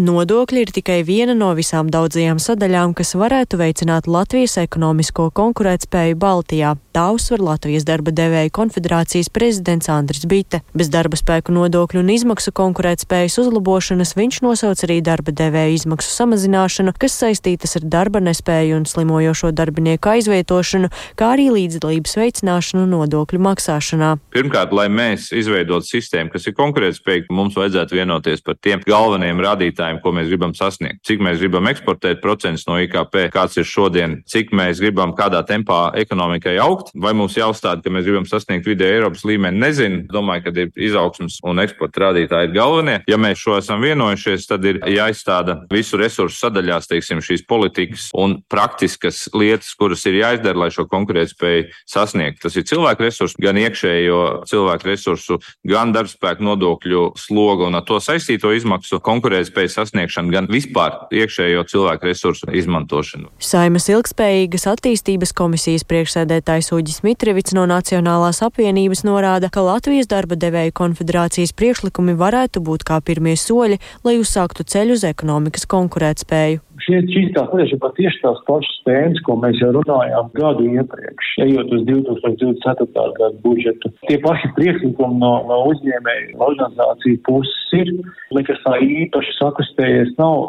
Nodokļi 0.00 0.62
ir 0.64 0.70
tikai 0.72 1.02
viena 1.04 1.34
no 1.36 1.50
visām 1.52 1.90
daudzajām 1.92 2.38
sadaļām, 2.40 2.94
kas 2.96 3.10
varētu 3.12 3.58
veicināt 3.60 4.06
Latvijas 4.08 4.54
ekonomisko 4.62 5.26
konkurētspēju 5.36 6.16
Baltijā. 6.16 6.70
Tā 6.96 7.02
uzsver 7.12 7.42
Latvijas 7.44 7.84
darba 7.84 8.08
devēja 8.08 8.48
konfederācijas 8.56 9.28
prezidents 9.28 9.90
Andris 9.92 10.24
Bite. 10.24 10.62
Bez 10.72 10.88
darba 10.88 11.18
spēku 11.20 11.52
nodokļu 11.52 12.00
un 12.00 12.08
izmaksu 12.08 12.54
konkurētspējas 12.56 13.36
uzlabošanas 13.42 14.14
viņš 14.16 14.38
nosauc 14.46 14.80
arī 14.88 14.96
darba 15.04 15.28
devēja 15.28 15.74
izmaksu 15.76 16.08
samazināšanu, 16.08 16.96
kas 16.96 17.18
saistītas 17.20 17.76
ar 17.76 17.84
darba 17.84 18.24
nespēju 18.24 18.80
un 18.80 18.88
slimojošo 18.88 19.52
darbinieku 19.52 20.14
aizvietošanu, 20.14 20.88
kā 21.20 21.34
arī 21.36 21.50
līdzdalības 21.52 22.16
veicināšanu 22.16 22.86
nodokļu 22.94 23.42
maksāšanā. 23.44 24.14
Pirmkārt, 24.32 24.72
lai 24.72 24.88
mēs 24.88 25.28
izveidotu 25.36 25.98
sistēmu, 25.98 26.32
kas 26.32 26.48
ir 26.48 26.56
konkurētspējīga, 26.56 27.28
mums 27.28 27.60
vajadzētu 27.60 28.00
vienoties 28.00 28.40
par 28.40 28.56
tiem 28.56 28.80
galvenajiem 28.88 29.46
rādītājiem 29.50 29.81
rādītājiem, 29.82 30.00
ko 30.02 30.12
mēs 30.14 30.28
gribam 30.30 30.54
sasniegt. 30.54 31.02
Cik 31.06 31.22
mēs 31.22 31.40
gribam 31.40 31.66
eksportēt 31.70 32.22
procentus 32.22 32.66
no 32.68 32.78
IKP, 32.80 33.30
kāds 33.32 33.56
ir 33.58 33.66
šodien, 33.66 34.22
cik 34.26 34.52
mēs 34.52 34.80
gribam 34.80 35.14
kādā 35.14 35.42
tempā 35.46 35.92
ekonomikai 35.98 36.56
augt, 36.62 36.92
vai 36.94 37.12
mums 37.12 37.36
jāuzstāda, 37.36 37.82
ka 37.82 37.90
mēs 37.90 38.06
gribam 38.06 38.26
sasniegt 38.28 38.66
vidēju 38.66 39.00
Eiropas 39.00 39.24
līmeni. 39.24 39.60
Nezinu, 39.62 40.06
domāju, 40.12 40.46
ka 40.46 40.54
ir 40.62 40.70
izaugsmas 40.76 41.40
un 41.44 41.62
eksporta 41.62 42.06
rādītāji 42.06 42.50
ir 42.50 42.54
galvenie. 42.56 42.98
Ja 43.08 43.18
mēs 43.18 43.40
šo 43.42 43.58
esam 43.58 43.82
vienojušies, 43.82 44.46
tad 44.50 44.64
ir 44.68 44.80
jāizstāda 44.86 45.62
visu 45.72 45.98
resursu 46.00 46.38
sadaļās, 46.38 46.88
teiksim, 46.90 47.22
šīs 47.24 47.46
politikas 47.48 48.10
un 48.18 48.38
praktiskas 48.50 49.26
lietas, 49.34 49.72
kuras 49.78 50.04
ir 50.06 50.20
jāizdara, 50.20 50.64
lai 50.64 50.70
šo 50.74 50.86
konkurētspēju 50.90 51.70
sasniegtu. 51.88 52.44
Tas 52.46 52.58
ir 52.58 52.66
cilvēku 52.68 53.06
resursu, 53.06 53.38
gan 53.42 53.58
iekšējo 53.60 54.22
cilvēku 54.50 54.90
resursu, 54.90 55.38
gan 55.68 55.94
darbspēku 55.94 56.44
nodokļu 56.46 57.04
slogu 57.20 57.68
un 57.68 57.78
ar 57.78 57.86
to 57.86 57.98
saistīto 58.02 58.52
izmaksu 58.54 59.00
konkurētspējas 59.04 59.71
sasniegšanu, 59.74 60.32
gan 60.34 60.48
vispār 60.52 60.98
iekšējo 61.12 61.64
cilvēku 61.70 62.08
resursu 62.08 62.50
izmantošanu. 62.52 63.30
Saimas 63.42 63.88
ilgspējīgas 63.92 64.68
attīstības 64.72 65.34
komisijas 65.36 65.86
priekšsēdētājs 65.90 66.72
Uģis 66.76 67.02
Mitrevits 67.06 67.56
no 67.56 67.66
Nacionālās 67.70 68.42
apvienības 68.46 69.04
norāda, 69.08 69.50
ka 69.52 69.64
Latvijas 69.66 70.10
darba 70.10 70.38
devēju 70.38 70.74
konfederācijas 70.82 71.54
priekšlikumi 71.56 72.16
varētu 72.18 72.64
būt 72.64 72.86
kā 72.88 73.00
pirmie 73.04 73.36
soļi, 73.38 73.80
lai 74.06 74.18
uzsāktu 74.20 74.66
ceļu 74.68 74.98
uz 74.98 75.06
ekonomikas 75.08 75.68
konkurētspēju 75.70 76.62
šie, 76.84 77.00
šīs 77.12 77.32
tās 77.36 77.52
lietas 77.54 77.74
ir 77.76 77.96
tieši 77.98 78.22
tās 78.24 78.42
pašas 78.48 78.78
tēmas, 78.88 79.22
ko 79.26 79.36
mēs 79.42 79.60
jau 79.62 79.70
runājām 79.76 80.30
gadu 80.36 80.68
iepriekš, 80.76 81.32
ejot 81.46 81.74
uz 81.76 81.84
2024. 81.88 83.06
gadu 83.18 83.42
budžetu. 83.46 83.92
Tie 84.08 84.18
paši 84.22 84.52
priekšlikumi 84.58 85.20
no, 85.22 85.32
no 85.48 85.60
uzņēmēju 85.72 86.40
organizāciju 86.48 87.22
puses 87.28 87.76
ir, 87.78 87.92
nekas 88.36 88.60
tā 88.64 88.76
īpaši 88.84 89.36
sakustējies 89.38 90.14
nav. 90.18 90.48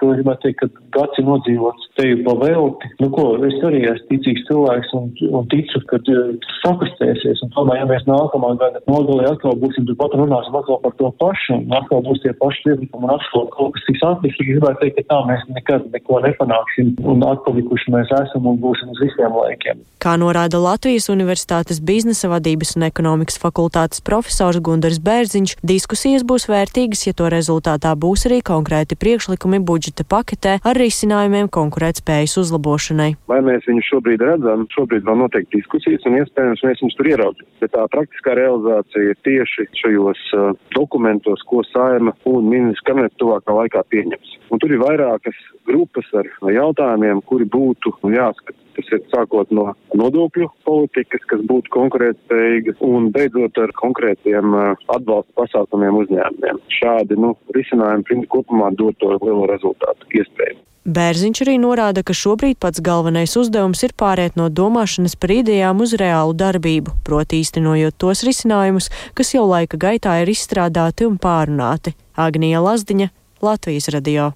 to 0.00 0.10
gribētu 0.12 0.46
teikt, 0.46 0.62
ka 0.62 0.84
gads 0.96 1.20
ir 1.20 1.28
nodzīvots 1.28 1.88
teju 1.98 2.22
pa 2.26 2.34
velti. 2.40 2.90
Nu, 3.02 3.10
ko, 3.14 3.26
es 3.46 3.56
arī 3.66 3.84
esmu 3.90 4.08
ticīgs 4.10 4.46
cilvēks 4.48 4.94
un, 4.98 5.10
un 5.30 5.48
ticu, 5.52 5.82
ka 5.90 6.00
tas 6.06 6.58
sakustēsies. 6.64 7.42
Un 7.46 7.52
tomēr, 7.56 7.82
ja 7.82 7.88
mēs 7.90 8.06
nākamā 8.08 8.54
gada 8.60 8.82
nogalē 8.90 9.30
atkal 9.30 9.58
būsim 9.60 9.86
turpat 9.88 10.16
runāsim 10.18 10.58
atkal 10.58 10.80
par 10.82 10.96
to 11.00 11.10
pašu, 11.22 11.60
un 11.60 11.76
atkal 11.78 12.02
būs 12.06 12.22
tie 12.24 12.34
paši 12.40 12.64
priekšlikumi 12.66 13.08
un 13.08 13.14
atkal 13.14 13.48
kaut 13.54 13.74
kas 13.76 13.86
tiks 13.88 14.04
atliks, 14.08 14.38
tad 14.38 14.50
gribētu 14.50 14.82
teikt, 14.82 14.98
ka 14.98 15.08
tā 15.12 15.20
mēs 15.28 15.46
nekad 15.54 15.83
neko 15.92 16.20
nepanāksim 16.24 16.94
un 17.04 17.24
atpalikuši 17.26 17.92
mēs 17.94 18.12
esam 18.20 18.48
un 18.50 18.60
būsim 18.62 18.92
uz 18.94 19.02
visiem 19.02 19.34
laikiem. 19.34 19.82
Kā 20.04 20.16
norāda 20.20 20.60
Latvijas 20.60 21.08
Universitātes 21.12 21.80
biznesa 21.80 22.28
vadības 22.32 22.74
un 22.76 22.86
ekonomikas 22.88 23.38
fakultātes 23.40 24.02
profesors 24.04 24.60
Gundars 24.64 25.00
Bērziņš, 25.04 25.56
diskusijas 25.64 26.26
būs 26.28 26.48
vērtīgas, 26.50 27.06
ja 27.08 27.14
to 27.16 27.30
rezultātā 27.32 27.94
būs 27.96 28.26
arī 28.28 28.40
konkrēti 28.44 28.98
priekšlikumi 29.00 29.62
budžeta 29.64 30.04
paketē 30.04 30.58
ar 30.60 30.80
risinājumiem 30.80 31.48
konkurētspējas 31.52 32.36
uzlabošanai. 32.44 33.10
Vai 33.32 33.40
mēs 33.46 33.64
viņus 33.68 33.90
šobrīd 33.92 34.24
redzam? 34.28 34.66
Šobrīd 34.76 35.08
vēl 35.08 35.20
notiek 35.24 35.48
diskusijas 35.54 36.04
un 36.08 36.20
iespējams 36.20 36.64
mēs 36.68 36.84
viņus 36.84 36.98
tur 37.00 37.10
ieraudzīt. 37.14 37.48
Bet 37.64 37.72
tā 37.76 37.86
praktiskā 37.96 38.36
realizācija 38.36 39.14
ir 39.14 39.20
tieši 39.26 39.68
šajos 39.80 40.22
uh, 40.36 40.52
dokumentos, 40.76 41.42
ko 41.48 41.64
saima 41.70 42.12
un 42.28 42.52
ministrs 42.52 42.84
kabinets 42.84 43.16
tuvākā 43.20 43.56
laikā 43.56 43.84
pieņems. 43.92 44.36
Un 44.52 44.60
tur 44.62 44.74
ir 44.74 44.82
vairākas 44.82 45.38
grupas 45.68 46.10
ar 46.18 46.28
jautājumiem, 46.52 47.22
kuri 47.28 47.48
būtu 47.48 47.94
jāskata. 48.14 48.58
Tas 48.74 48.88
ir 48.90 49.04
sākot 49.12 49.52
no 49.54 49.68
nodokļu 49.94 50.48
politikas, 50.66 51.22
kas 51.30 51.44
būtu 51.46 51.70
konkurētspējīga, 51.76 52.74
un 52.82 53.12
beidzot 53.14 53.60
ar 53.62 53.70
konkrētiem 53.78 54.50
uh, 54.50 54.84
atbalsta 54.90 55.30
pasākumiem 55.38 56.00
uzņēmumiem. 56.02 56.58
Šādi 56.80 57.18
nu, 57.22 57.36
risinājumi 57.54 58.26
kopumā 58.34 58.72
dod 58.74 58.98
to 58.98 59.14
lielo 59.14 59.46
rezultātu 59.50 60.10
iespēju. 60.18 60.58
Bērziņš 60.84 61.40
arī 61.46 61.54
norāda, 61.62 62.02
ka 62.04 62.12
šobrīd 62.12 62.58
pats 62.60 62.82
galvenais 62.84 63.32
uzdevums 63.40 63.80
ir 63.86 63.94
pāriet 63.96 64.36
no 64.36 64.50
domāšanas 64.52 65.16
par 65.16 65.32
idejām 65.32 65.80
uz 65.80 65.94
reālu 65.96 66.36
darbību, 66.36 66.98
proti 67.08 67.40
īstenojot 67.40 67.96
tos 67.96 68.20
risinājumus, 68.28 68.90
kas 69.16 69.32
jau 69.32 69.46
laika 69.48 69.80
gaitā 69.80 70.20
ir 70.20 70.34
izstrādāti 70.34 71.08
un 71.08 71.16
pārunāti. 71.16 71.96
Agnija 72.20 72.60
Lazdiņa, 72.60 73.12
Latvijas 73.40 73.88
radio. 73.96 74.34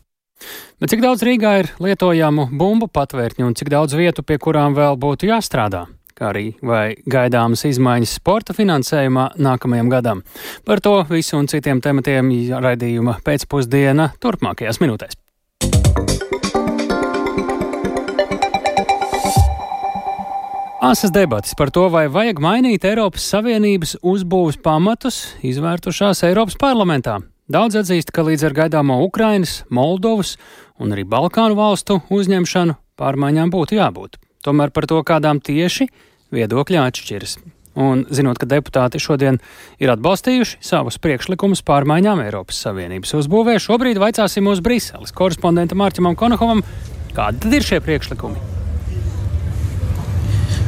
Bet 0.78 0.92
cik 0.94 1.04
daudz 1.04 1.24
Rīgā 1.26 1.54
ir 1.64 1.70
lietojamu 1.82 2.48
bumbu 2.54 2.88
patvērtņu 2.92 3.48
un 3.48 3.56
cik 3.58 3.72
daudz 3.74 3.96
vietu, 3.98 4.22
pie 4.22 4.38
kurām 4.42 4.76
vēl 4.78 4.98
būtu 5.00 5.30
jāstrādā? 5.30 5.86
kā 6.18 6.32
arī 6.32 6.48
vai 6.66 6.96
gaidāmas 7.06 7.62
izmaiņas 7.68 8.16
sporta 8.18 8.56
finansējumā 8.56 9.30
nākamajam 9.38 9.92
gadam. 9.92 10.24
Par 10.66 10.82
to 10.82 10.96
visu 11.10 11.38
un 11.38 11.46
citiem 11.50 11.82
tematiem 11.84 12.32
raidījuma 12.58 13.20
pēcpusdiena 13.22 14.12
turpmākajās 14.22 14.82
minūtēs. 14.82 15.18
Asas 20.88 21.10
debatas 21.10 21.56
par 21.58 21.72
to, 21.74 21.88
vai 21.90 22.06
vajag 22.06 22.38
mainīt 22.40 22.84
Eiropas 22.86 23.24
Savienības 23.32 23.96
uzbūves 24.06 24.60
pamatus, 24.62 25.18
izvērtušās 25.42 26.22
Eiropas 26.30 26.54
parlamentā. 26.60 27.18
Daudz 27.48 27.78
atzīst, 27.80 28.10
ka 28.12 28.26
līdz 28.26 28.42
ar 28.44 28.52
gaidāmo 28.52 28.98
Ukrainas, 29.06 29.62
Moldovas 29.72 30.34
un 30.76 30.92
arī 30.92 31.06
Balkānu 31.08 31.56
valstu 31.56 32.02
uzņemšanu 32.12 32.74
pārmaiņām 33.00 33.48
būtu 33.54 33.78
jābūt. 33.78 34.18
Tomēr 34.44 34.68
par 34.68 34.84
to, 34.90 34.98
kādām 35.00 35.40
tieši 35.40 35.86
viedokļi 36.36 36.80
atšķiras. 36.82 37.38
Un 37.80 38.04
zinot, 38.12 38.36
ka 38.36 38.50
deputāti 38.50 39.00
šodien 39.00 39.40
ir 39.80 39.94
atbalstījuši 39.94 40.60
savus 40.60 41.00
priekšlikumus 41.00 41.64
pārmaiņām 41.64 42.20
Eiropas 42.26 42.60
Savienības 42.66 43.16
uzbūvē, 43.22 43.56
šobrīd 43.64 44.02
vaicāsim 44.02 44.52
uz 44.52 44.60
Briseles 44.60 45.16
korespondentam 45.16 45.80
Mārķimam 45.80 46.20
Konohovam, 46.20 46.60
kādi 47.16 47.46
tad 47.46 47.60
ir 47.62 47.68
šie 47.72 47.80
priekšlikumi. 47.80 48.57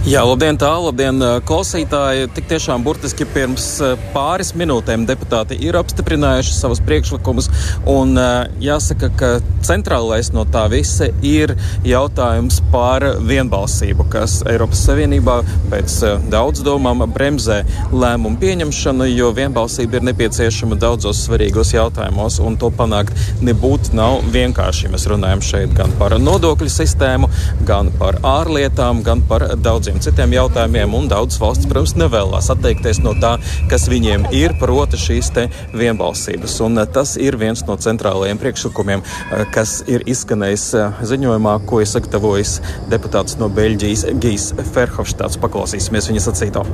Jā, 0.08 0.22
labdien, 0.24 0.56
tā, 0.56 0.70
labdien, 0.80 1.20
klausītāji. 1.44 2.30
Tik 2.32 2.46
tiešām 2.48 2.80
burtiski 2.80 3.26
pirms 3.28 3.66
pāris 4.14 4.54
minūtēm 4.56 5.02
deputāti 5.04 5.58
ir 5.60 5.76
apstiprinājuši 5.76 6.54
savus 6.56 6.80
priekšlikumus, 6.86 7.50
un 7.84 8.16
jāsaka, 8.64 9.10
ka 9.20 9.28
centrālais 9.60 10.30
no 10.32 10.46
tā 10.48 10.62
visa 10.72 11.10
ir 11.20 11.52
jautājums 11.84 12.62
par 12.72 13.04
vienbalsību, 13.28 14.06
kas 14.14 14.38
Eiropas 14.48 14.86
Savienībā 14.86 15.34
pēc 15.68 15.98
daudz 16.32 16.64
domām 16.64 17.04
bremzē 17.12 17.60
lēmumu 17.92 18.40
pieņemšanu, 18.40 19.10
jo 19.12 19.28
vienbalsība 19.36 20.00
ir 20.00 20.08
nepieciešama 20.08 20.80
daudzos 20.80 21.26
svarīgos 21.26 21.74
jautājumos, 21.76 22.40
un 22.40 22.56
to 22.56 22.72
panākt 22.72 23.12
nebūtu 23.44 23.92
nav 24.00 24.24
vienkārši. 24.32 24.88
Mēs 24.96 25.04
runājam 25.12 25.44
šeit 25.44 25.76
gan 25.76 25.92
par 26.00 26.16
nodokļu 26.16 26.72
sistēmu, 26.72 27.28
gan 27.68 27.92
par 28.00 28.22
ārlietām, 28.24 29.04
gan 29.04 29.28
par 29.28 29.44
daudziem 29.60 29.89
daudziem 29.90 30.04
citiem 30.04 30.34
jautājumiem, 30.36 30.92
un 30.94 31.08
daudzas 31.10 31.40
valsts, 31.40 31.66
protams, 31.66 31.96
nevēlas 31.98 32.50
atteikties 32.52 33.00
no 33.02 33.14
tā, 33.18 33.32
kas 33.70 33.88
viņiem 33.90 34.28
ir, 34.36 34.54
proti, 34.60 34.98
šīs 35.00 35.32
vienbalsības. 35.74 36.60
Un 36.62 36.78
eh, 36.78 36.86
tas 36.86 37.16
ir 37.16 37.36
viens 37.36 37.64
no 37.66 37.76
centrālajiem 37.76 38.38
priekšlikumiem, 38.38 39.02
eh, 39.02 39.44
kas 39.50 39.82
ir 39.90 40.06
izskanējis 40.06 40.70
eh, 40.78 41.02
ziņojumā, 41.02 41.58
ko 41.66 41.82
ir 41.82 41.90
sagatavojis 41.90 42.60
deputāts 42.90 43.38
no 43.40 43.50
Beļģijas 43.50 44.06
Gijs 44.22 44.52
Ferhofštāts. 44.74 45.40
Paklausīsimies 45.42 46.10
viņa 46.10 46.26
sacīto. 46.28 46.66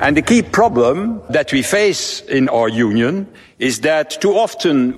And 0.00 0.16
the 0.16 0.22
key 0.22 0.42
problem 0.42 1.22
that 1.30 1.52
we 1.52 1.62
face 1.62 2.20
in 2.28 2.48
our 2.48 2.68
union 2.68 3.26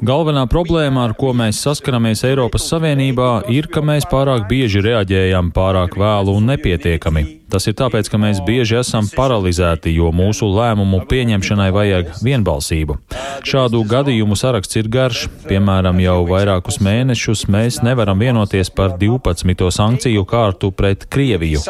Galvenā 0.03 0.43
problēma, 0.51 1.05
ar 1.07 1.13
ko 1.15 1.29
mēs 1.31 1.61
saskaramies 1.63 2.25
Eiropas 2.27 2.65
Savienībā, 2.67 3.45
ir, 3.55 3.69
ka 3.71 3.79
mēs 3.87 4.03
pārāk 4.11 4.49
bieži 4.51 4.83
reaģējam 4.83 5.53
pārāk 5.55 5.95
vēlu 5.95 6.35
un 6.35 6.51
nepietiekami. 6.51 7.23
Tas 7.49 7.69
ir 7.71 7.77
tāpēc, 7.79 8.11
ka 8.11 8.19
mēs 8.19 8.41
bieži 8.43 8.81
esam 8.81 9.07
paralizēti, 9.15 9.93
jo 9.95 10.11
mūsu 10.11 10.49
lēmumu 10.51 11.05
pieņemšanai 11.07 11.69
vajag 11.77 12.11
vienbalsību. 12.19 12.99
Šādu 13.47 13.85
gadījumu 13.87 14.35
saraksts 14.37 14.81
ir 14.81 14.91
garš. 14.91 15.29
Piemēram, 15.47 16.03
jau 16.03 16.19
vairākus 16.27 16.81
mēnešus 16.83 17.47
mēs 17.47 17.79
nevaram 17.87 18.19
vienoties 18.19 18.75
par 18.75 18.99
12. 18.99 19.71
sankciju 19.71 20.27
kārtu 20.27 20.73
pret 20.75 21.07
Krieviju 21.07 21.63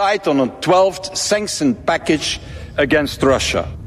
against 2.79 3.23
Russia. 3.23 3.78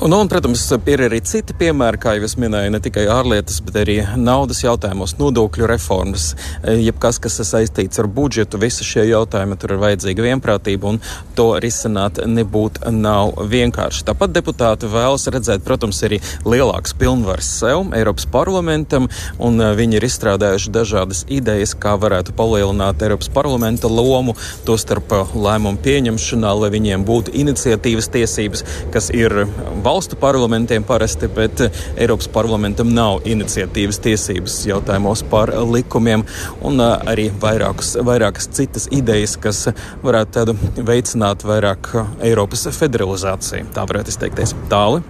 Un, 0.00 0.12
un, 0.12 0.28
protams, 0.28 0.64
ir 0.86 1.02
arī 1.06 1.18
citi 1.26 1.54
piemēri, 1.58 1.98
kā 2.00 2.14
jau 2.16 2.26
es 2.26 2.34
minēju, 2.40 2.72
ne 2.74 2.80
tikai 2.82 3.04
ārlietas, 3.10 3.60
bet 3.64 3.76
arī 3.82 3.96
naudas 4.18 4.62
jautājumos, 4.64 5.16
nodokļu 5.18 5.68
reformas, 5.68 6.32
e, 6.62 6.76
jebkas, 6.86 7.18
kas 7.22 7.40
ir 7.42 7.48
saistīts 7.48 8.00
ar 8.00 8.08
budžetu. 8.10 8.60
Visi 8.62 8.86
šie 8.86 9.04
jautājumi 9.10 9.58
tur 9.60 9.74
ir 9.74 9.82
vajadzīga 9.82 10.26
vienprātība, 10.26 10.94
un 10.94 11.00
to 11.38 11.48
risināt 11.62 12.20
nebūtu 12.26 12.92
nav 12.94 13.34
vienkārši. 13.52 14.04
Tāpat 14.08 14.34
deputāti 14.36 14.90
vēlas 14.90 15.28
redzēt, 15.32 15.64
protams, 15.66 16.02
arī 16.06 16.20
lielāks 16.46 16.96
pilnvars 16.98 17.50
sev, 17.60 17.84
Eiropas 17.96 18.26
parlamentam, 18.30 19.10
un 19.42 19.60
e, 19.60 19.72
viņi 19.78 19.98
ir 19.98 20.08
izstrādājuši 20.08 20.74
dažādas 20.74 21.24
idejas, 21.28 21.76
kā 21.78 21.96
varētu 22.00 22.36
palielināt 22.38 23.02
Eiropas 23.02 23.30
parlamenta 23.32 23.90
lomu, 23.90 24.36
tostarp 24.68 25.12
e, 25.12 25.22
lēmumu 25.36 25.82
pieņemšanā, 25.84 26.56
lai 26.64 26.72
viņiem 26.74 27.06
būtu 27.08 27.36
iniciatīvas 27.44 28.12
tiesības, 28.14 28.66
kas 28.94 29.10
ir 29.14 29.42
valstu 29.84 30.16
parlamentiem 30.16 30.84
parasti, 30.84 31.28
bet 31.28 31.60
eh, 31.60 31.80
Eiropas 31.96 32.28
parlamentam 32.32 32.90
nav 32.94 33.22
iniciatīvas 33.28 34.00
tiesības 34.02 34.58
jautājumos 34.68 35.24
par 35.30 35.52
likumiem 35.72 36.24
un 36.64 36.82
eh, 36.82 37.08
arī 37.12 37.28
vairākus, 37.42 37.94
vairākas 38.04 38.50
citas 38.56 38.88
idejas, 38.92 39.36
kas 39.40 39.64
varētu 40.02 40.36
tādu 40.38 40.56
veicināt 40.88 41.46
vairāk 41.46 41.92
eh, 41.94 42.12
Eiropas 42.32 42.66
federalizāciju. 42.76 43.70
Tā 43.74 43.86
varētu 43.88 44.14
izteikties 44.14 44.54
tāli. 44.72 45.02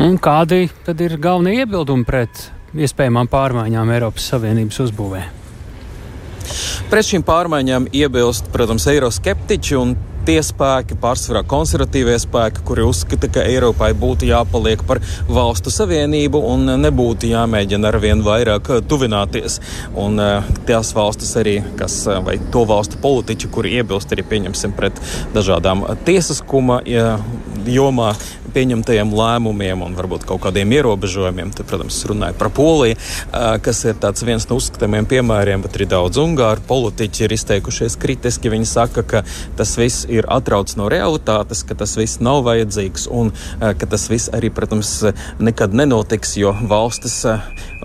Un 0.00 0.16
kādi 0.22 0.64
tad 0.86 1.00
ir 1.04 1.18
galvenie 1.20 1.62
iebildumi 1.62 2.08
pret 2.08 2.48
iespējamām 2.72 3.28
pārmaiņām 3.32 3.92
Eiropas 3.98 4.30
Savienības 4.32 4.80
uzbūvē? 4.86 5.26
Pret 6.90 7.06
šīm 7.08 7.22
pārmaiņām 7.24 7.90
iebilst, 7.96 8.48
protams, 8.52 8.86
eiroskeptiķi 8.90 9.76
un 9.78 9.94
tie 10.26 10.38
spēki, 10.44 10.96
pārsvarā 11.02 11.42
konservatīvie 11.48 12.16
spēki, 12.22 12.64
kuri 12.66 12.84
uzskata, 12.86 13.30
ka 13.32 13.44
Eiropai 13.48 13.92
būtu 13.98 14.28
jāpaliek 14.28 14.84
par 14.88 15.00
valstu 15.30 15.72
savienību 15.74 16.42
un 16.52 16.74
nebūtu 16.82 17.30
jāmēģina 17.32 17.90
arvien 17.92 18.22
vairāk 18.26 18.70
tuvināties. 18.90 19.58
Un 19.98 20.20
eh, 20.22 20.52
tās 20.68 20.92
valstis 20.96 21.34
arī, 21.40 21.58
kas, 21.78 21.98
eh, 22.06 22.20
vai 22.26 22.38
to 22.54 22.64
valstu 22.68 23.00
politiķi, 23.02 23.50
kuri 23.52 23.76
iebilst 23.80 24.14
arī 24.14 24.26
pieņemsim 24.30 24.76
pret 24.78 25.00
dažādām 25.34 25.84
tiesiskuma 26.06 26.82
jomā 27.66 28.12
pieņemtajiem 28.52 29.12
lēmumiem 29.16 29.82
un 29.86 29.96
varbūt 29.96 30.26
kaut 30.28 30.42
kādiem 30.44 30.72
ierobežojumiem. 30.76 31.52
Tad, 31.56 31.66
protams, 31.70 31.98
runāju 32.10 32.36
par 32.38 32.50
Poliju, 32.52 32.98
kas 33.64 33.84
ir 33.88 33.96
viens 34.28 34.46
no 34.50 34.58
uzskatāmiem 34.60 35.06
piemēriem, 35.08 35.62
bet 35.64 35.78
arī 35.78 35.86
daudz 35.90 36.20
ungāru 36.20 36.60
politiķi 36.68 37.24
ir 37.24 37.34
izteikušies 37.36 37.96
kritiski. 38.02 38.50
Viņi 38.52 38.68
saka, 38.68 39.02
ka 39.06 39.22
tas 39.56 39.74
viss 39.80 40.04
ir 40.10 40.28
atrauc 40.28 40.74
no 40.76 40.90
realitātes, 40.92 41.64
ka 41.64 41.76
tas 41.78 41.96
viss 41.96 42.20
nav 42.20 42.42
vajadzīgs 42.48 43.08
un 43.10 43.32
ka 43.60 43.88
tas 43.88 44.08
viss 44.12 44.28
arī, 44.34 44.52
protams, 44.52 44.90
nekad 45.40 45.72
nenotiks, 45.76 46.36
jo 46.40 46.52
valstis, 46.68 47.22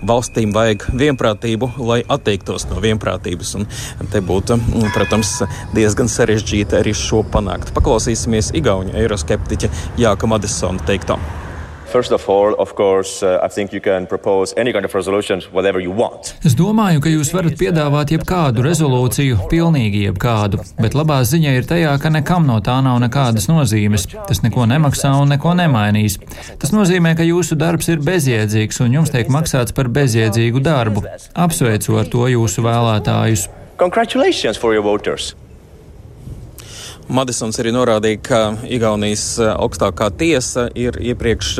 valstīm 0.04 0.52
vajag 0.54 0.88
vienprātību, 0.92 1.72
lai 1.80 2.02
atteiktos 2.04 2.68
no 2.70 2.82
vienprātības. 2.84 3.54
Un 3.58 3.66
te 4.12 4.20
būtu, 4.24 4.60
protams, 4.94 5.38
diezgan 5.72 6.10
sarežģīti 6.12 6.78
arī 6.78 6.92
šo 6.96 7.24
panākt. 7.32 7.72
Paklausīsimies 7.76 8.52
Igaunijas 8.58 8.98
eiroskeptiķa 8.98 9.72
Jāka 10.00 10.28
Madisona 10.28 10.57
teikto. 10.86 11.18
First 11.88 12.12
of 12.12 12.28
all, 12.28 12.54
of 12.58 12.74
course, 12.74 13.22
uh, 13.22 13.40
I 13.42 13.48
think 13.48 13.72
you 13.72 13.80
can 13.80 14.06
propose 14.06 14.52
any 14.58 14.72
kind 14.74 14.84
of 14.84 14.94
resolutions, 14.94 15.50
whatever 15.50 15.80
you 15.80 15.90
want. 15.90 16.34
Es 16.44 16.52
domāju, 16.52 17.00
ka 17.00 17.08
jūs 17.08 17.30
varat 17.32 17.56
piedāvāt 17.56 18.12
jebkādu 18.12 18.60
rezolūciju, 18.66 19.48
pilnīgi 19.48 20.02
jebkādu, 20.04 20.60
bet 20.76 20.92
labā 20.92 21.22
ziņa 21.24 21.54
ir 21.56 21.70
tajā, 21.70 21.94
ka 22.02 22.12
nekam 22.12 22.44
no 22.44 22.58
tā 22.60 22.76
nav 22.84 23.00
nekādas 23.00 23.48
nozīmes. 23.48 24.04
Tas 24.28 24.44
neko 24.44 24.68
nemaksā 24.68 25.14
un 25.16 25.32
neko 25.32 25.56
nemainīs. 25.56 26.20
Tas 26.60 26.76
nozīmē, 26.76 27.16
ka 27.16 27.24
jūsu 27.24 27.56
darbs 27.56 27.88
ir 27.88 28.04
bezjēdzīgs 28.04 28.84
un 28.84 29.00
jums 29.00 29.16
tiek 29.16 29.32
maksāts 29.32 29.72
par 29.72 29.88
bezjēdzīgu 29.88 30.60
darbu. 30.60 31.08
Apsveicu 31.32 31.96
ar 32.02 32.12
to 32.12 32.28
jūsu 32.36 32.68
vēlētājus. 32.68 33.48
Congratulations 33.80 34.60
for 34.60 34.76
your 34.76 34.84
voters! 34.84 35.32
Madisons 37.08 37.56
arī 37.60 37.72
norādīja, 37.72 38.18
ka 38.20 38.40
Igaunijas 38.68 39.24
eh, 39.40 39.48
augstākā 39.48 40.10
tiesa 40.20 40.66
ir 40.76 40.98
iepriekš 41.00 41.52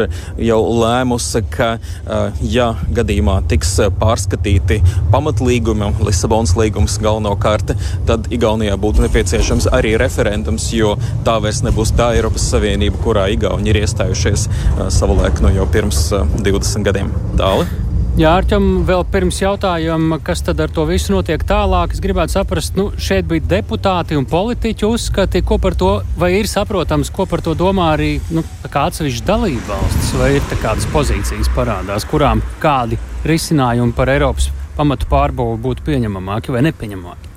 jau 0.44 0.58
lēmusi, 0.82 1.42
ka, 1.54 1.70
eh, 1.78 2.42
ja 2.52 2.68
gadījumā 2.94 3.38
tiks 3.48 3.72
pārskatīti 4.00 4.82
pamatlīgumi, 5.14 5.94
Lisabonas 6.04 6.52
līgums 6.58 6.98
galvenokārt, 7.02 7.72
tad 8.08 8.28
Igaunijā 8.34 8.76
būtu 8.80 9.06
nepieciešams 9.06 9.70
arī 9.72 9.96
referendums, 10.00 10.68
jo 10.76 10.96
tā 11.24 11.38
vairs 11.42 11.64
nebūs 11.64 11.96
tā 11.96 12.12
Eiropas 12.18 12.44
Savienība, 12.52 13.00
kurā 13.04 13.28
Igauni 13.32 13.72
ir 13.72 13.82
iestājušies 13.86 14.48
eh, 14.52 14.86
savulaik 14.92 15.40
no 15.44 15.52
jau 15.56 15.68
pirms 15.72 16.10
20 16.44 16.90
gadiem. 16.90 17.14
Tālāk. 17.40 17.87
Jā, 18.18 18.32
Arčam, 18.34 18.64
vēl 18.82 19.04
pirms 19.12 19.36
jautājuma, 19.38 20.16
kas 20.26 20.40
tad 20.42 20.58
ar 20.58 20.72
to 20.74 20.82
visu 20.88 21.12
notiek 21.12 21.38
tālāk, 21.46 21.92
es 21.94 22.00
gribētu 22.02 22.34
saprast, 22.34 22.74
nu, 22.74 22.88
šeit 22.98 23.28
bija 23.30 23.44
deputāti 23.52 24.18
un 24.18 24.26
politiķi 24.26 24.88
uzskati, 24.88 25.44
ko 25.46 25.60
par 25.62 25.76
to, 25.78 25.92
vai 26.18 26.32
ir 26.40 26.50
saprotams, 26.50 27.12
ko 27.14 27.28
par 27.30 27.44
to 27.46 27.54
domā 27.54 27.92
arī 27.92 28.10
nu, 28.34 28.42
atsevišķi 28.66 29.24
dalība 29.28 29.70
valstis, 29.70 30.10
vai 30.18 30.32
ir 30.34 30.50
kādas 30.58 30.90
pozīcijas 30.90 31.52
parādās, 31.54 32.08
kurām 32.10 32.42
kādi 32.58 32.98
risinājumi 33.22 33.94
par 33.94 34.10
Eiropas 34.10 34.50
pamatu 34.74 35.06
pārbūvi 35.14 35.62
būtu 35.70 35.86
pieņemamāki 35.86 36.58
vai 36.58 36.66
nepieņemamāki. 36.72 37.27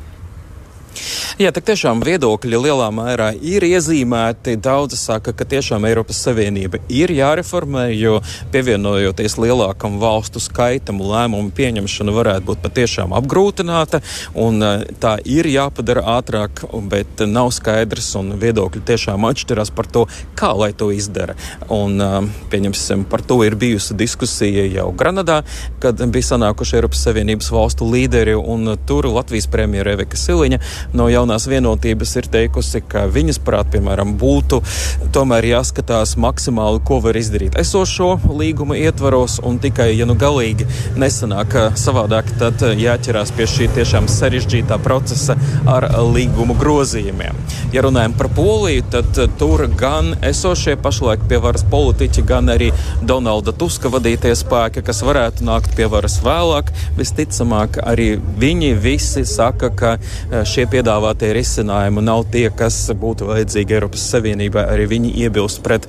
Jā, 1.40 1.50
tā 1.56 1.62
tiešām 1.64 2.02
viedokļi 2.06 2.58
lielā 2.60 2.88
mērā 2.94 3.32
ir 3.34 3.64
iezīmēti. 3.66 4.58
Daudzi 4.62 4.98
saka, 5.00 5.32
ka 5.34 5.46
tiešām 5.48 5.86
Eiropas 5.88 6.20
Savienība 6.26 6.82
ir 6.92 7.14
jāreformē, 7.16 7.88
jo 7.96 8.20
pievienojoties 8.54 9.38
lielākam 9.42 9.96
valstu 10.02 10.42
skaitam, 10.44 11.00
lēmumu 11.02 11.54
pieņemšana 11.56 12.16
varētu 12.16 12.48
būt 12.50 12.64
patiešām 12.66 13.16
apgrūtināta. 13.18 14.02
Eh, 14.62 14.84
tā 15.02 15.14
ir 15.26 15.48
jāpadara 15.50 16.04
ātrāk, 16.18 16.64
bet 16.92 17.24
nav 17.26 17.54
skaidrs 17.56 18.12
un 18.20 18.36
viedokļi 18.42 18.84
tiešām 18.92 19.26
atšķirās 19.32 19.74
par 19.76 19.88
to, 19.88 20.06
kā 20.36 20.52
lai 20.58 20.72
to 20.78 20.92
izdara. 20.92 21.38
Un, 21.70 22.00
eh, 22.02 22.30
pieņemsim, 22.52 23.06
par 23.10 23.22
to 23.22 23.42
ir 23.44 23.56
bijusi 23.56 23.96
diskusija 23.98 24.68
jau 24.72 24.92
Granadā, 24.94 25.42
kad 25.80 25.98
bija 25.98 26.30
sanākuši 26.36 26.82
Eiropas 26.82 27.06
Savienības 27.08 27.50
valstu 27.50 27.88
līderi, 27.88 28.36
un 28.36 28.78
tur 28.86 29.08
Latvijas 29.08 29.48
premjera 29.48 29.96
Eveka 29.96 30.18
Siliņa 30.18 30.60
no 30.94 31.08
jaunās 31.12 31.48
vienotības 31.50 32.16
ir 32.22 32.30
teikusi, 32.32 32.82
ka 32.88 33.06
viņas 33.12 33.42
prāt, 33.46 33.72
piemēram, 33.74 34.16
būtu 34.22 34.62
tomēr 35.16 35.48
jāskatās 35.52 36.16
maksimāli, 36.22 36.82
ko 36.88 37.00
var 37.04 37.18
izdarīt 37.20 37.58
esošo 37.60 38.14
līguma 38.38 38.78
ietvaros, 38.80 39.40
un 39.48 39.60
tikai, 39.62 39.92
ja 39.98 40.08
nu 40.10 40.16
galīgi 40.20 40.68
nesanāk 41.00 41.58
savādāk, 41.80 42.32
tad 42.42 42.64
jāķerās 42.78 43.34
pie 43.38 43.48
šī 43.50 43.70
tiešām 43.78 44.10
sarežģītā 44.12 44.80
procesa 44.84 45.38
ar 45.70 45.88
līguma 46.12 46.56
grozījumiem. 46.60 47.38
Ja 47.76 47.86
runājam 47.86 48.16
par 48.18 48.32
Poliju, 48.36 48.84
tad 48.92 49.18
tur 49.40 49.66
gan 49.80 50.14
esošie 50.28 50.76
pašlaik 50.82 51.24
pie 51.30 51.40
varas 51.44 51.64
politiķi, 51.72 52.26
gan 52.28 52.52
arī 52.52 52.72
Donalda 53.08 53.54
Tuska 53.56 53.92
vadītie 53.92 54.34
spēki, 54.38 54.84
kas 54.86 55.04
varētu 55.06 55.46
nākt 55.48 55.76
pie 55.78 55.88
varas 55.92 56.20
vēlāk, 56.24 56.72
visticamāk 56.98 57.80
arī 57.84 58.14
viņi 58.42 58.74
visi 58.82 59.26
saka, 59.28 59.72
ka 59.76 59.94
šie 60.48 60.68
piedāvātie 60.72 61.32
risinājumi 61.36 62.04
nav 62.06 62.26
tie, 62.34 62.48
kas 62.56 62.78
būtu 62.98 63.28
vajadzīgi 63.30 63.78
Eiropas 63.78 64.06
Savienībai. 64.14 64.64
Arī 64.74 64.88
viņi 64.92 65.14
iebilst 65.26 65.62
pret 65.66 65.88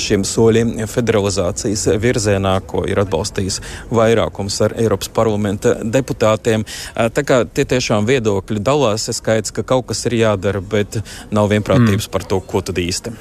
šiem 0.00 0.24
soļiem 0.26 0.74
federalizācijas 0.90 1.86
virzienā, 2.02 2.54
ko 2.68 2.84
ir 2.88 3.02
atbalstījis 3.04 3.60
vairākums 3.92 4.58
ar 4.66 4.76
Eiropas 4.80 5.12
parlamenta 5.12 5.74
deputātiem. 5.82 6.66
Tā 6.94 7.26
kā 7.26 7.42
tie 7.46 7.66
tiešām 7.68 8.08
viedokļi 8.08 8.62
dalās, 8.64 9.08
ir 9.08 9.18
skaidrs, 9.18 9.54
ka 9.54 9.66
kaut 9.66 9.90
kas 9.90 10.04
ir 10.08 10.18
jādara, 10.22 10.62
bet 10.62 11.00
nav 11.34 11.50
vienprātības 11.52 12.08
mm. 12.08 12.12
par 12.14 12.26
to, 12.28 12.40
ko 12.40 12.64
tad 12.64 12.80
īsti. 12.82 13.14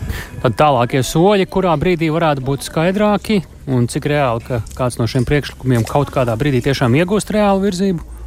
Tad 0.43 0.57
tālākie 0.59 1.03
soļi, 1.05 1.49
kurā 1.51 1.75
brīdī 1.81 2.11
varētu 2.13 2.45
būt 2.47 2.69
skaidrāki 2.69 3.41
un 3.71 3.85
cik 3.91 4.07
reāli, 4.11 4.45
ka 4.47 4.61
kāds 4.77 4.97
no 4.99 5.07
šiem 5.09 5.27
priekšlikumiem 5.27 5.85
kaut 5.87 6.13
kādā 6.13 6.35
brīdī 6.39 6.63
tiešām 6.65 6.97
iegūst 7.01 7.33
reālu 7.35 7.67
virzību? 7.67 8.20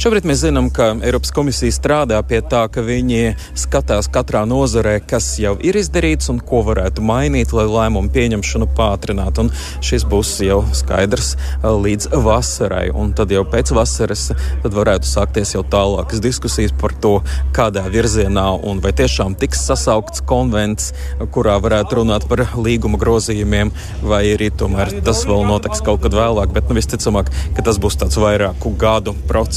Šobrīd 0.00 0.24
mēs 0.24 0.40
zinām, 0.40 0.70
ka 0.72 0.94
Eiropas 1.04 1.32
komisija 1.36 1.74
strādā 1.74 2.16
pie 2.24 2.38
tā, 2.40 2.62
ka 2.72 2.80
viņi 2.80 3.34
skatās 3.58 4.08
katrā 4.12 4.46
nozarē, 4.48 4.94
kas 5.04 5.26
jau 5.42 5.56
ir 5.60 5.76
izdarīts 5.76 6.30
un 6.32 6.38
ko 6.40 6.62
varētu 6.64 7.04
mainīt, 7.04 7.52
lai 7.52 7.66
lēmumu 7.68 8.08
pieņemšanu 8.14 8.70
pātrinātu. 8.78 9.44
Un 9.44 9.50
šis 9.84 10.06
būs 10.08 10.30
jau 10.46 10.62
skaidrs 10.76 11.34
līdz 11.64 12.14
vasarai. 12.24 12.86
Un 12.96 13.12
tad 13.18 13.34
jau 13.34 13.44
pēc 13.44 13.74
vasaras 13.76 14.30
varētu 14.64 15.10
sākties 15.10 15.52
jau 15.56 15.64
tālākas 15.68 16.24
diskusijas 16.24 16.72
par 16.80 16.96
to, 17.04 17.18
kādā 17.56 17.84
virzienā 17.92 18.46
un 18.70 18.80
vai 18.80 18.94
tiešām 18.96 19.36
tiks 19.40 19.66
sasaukts 19.68 20.24
konvents, 20.24 20.94
kurā 21.34 21.58
varētu 21.60 22.00
runāt 22.00 22.24
par 22.30 22.46
līguma 22.56 23.00
grozījumiem, 23.00 23.74
vai 24.00 24.22
arī 24.32 24.48
tomēr 24.48 24.96
tas 25.04 25.26
vēl 25.28 25.44
notiks 25.50 25.84
kaut 25.84 26.00
kad 26.06 26.16
vēlāk. 26.16 26.56
Bet 26.56 26.72
nu, 26.72 26.80
visticamāk, 26.80 27.28
ka 27.56 27.68
tas 27.68 27.76
būs 27.82 28.00
tāds 28.00 28.16
vairāku 28.20 28.72
gadu 28.80 29.12
process 29.28 29.49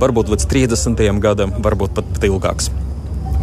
varbūt 0.00 0.32
līdz 0.32 0.48
30. 0.48 1.06
gadam, 1.20 1.52
varbūt 1.64 1.96
pat 1.98 2.26
ilgāks. 2.26 2.70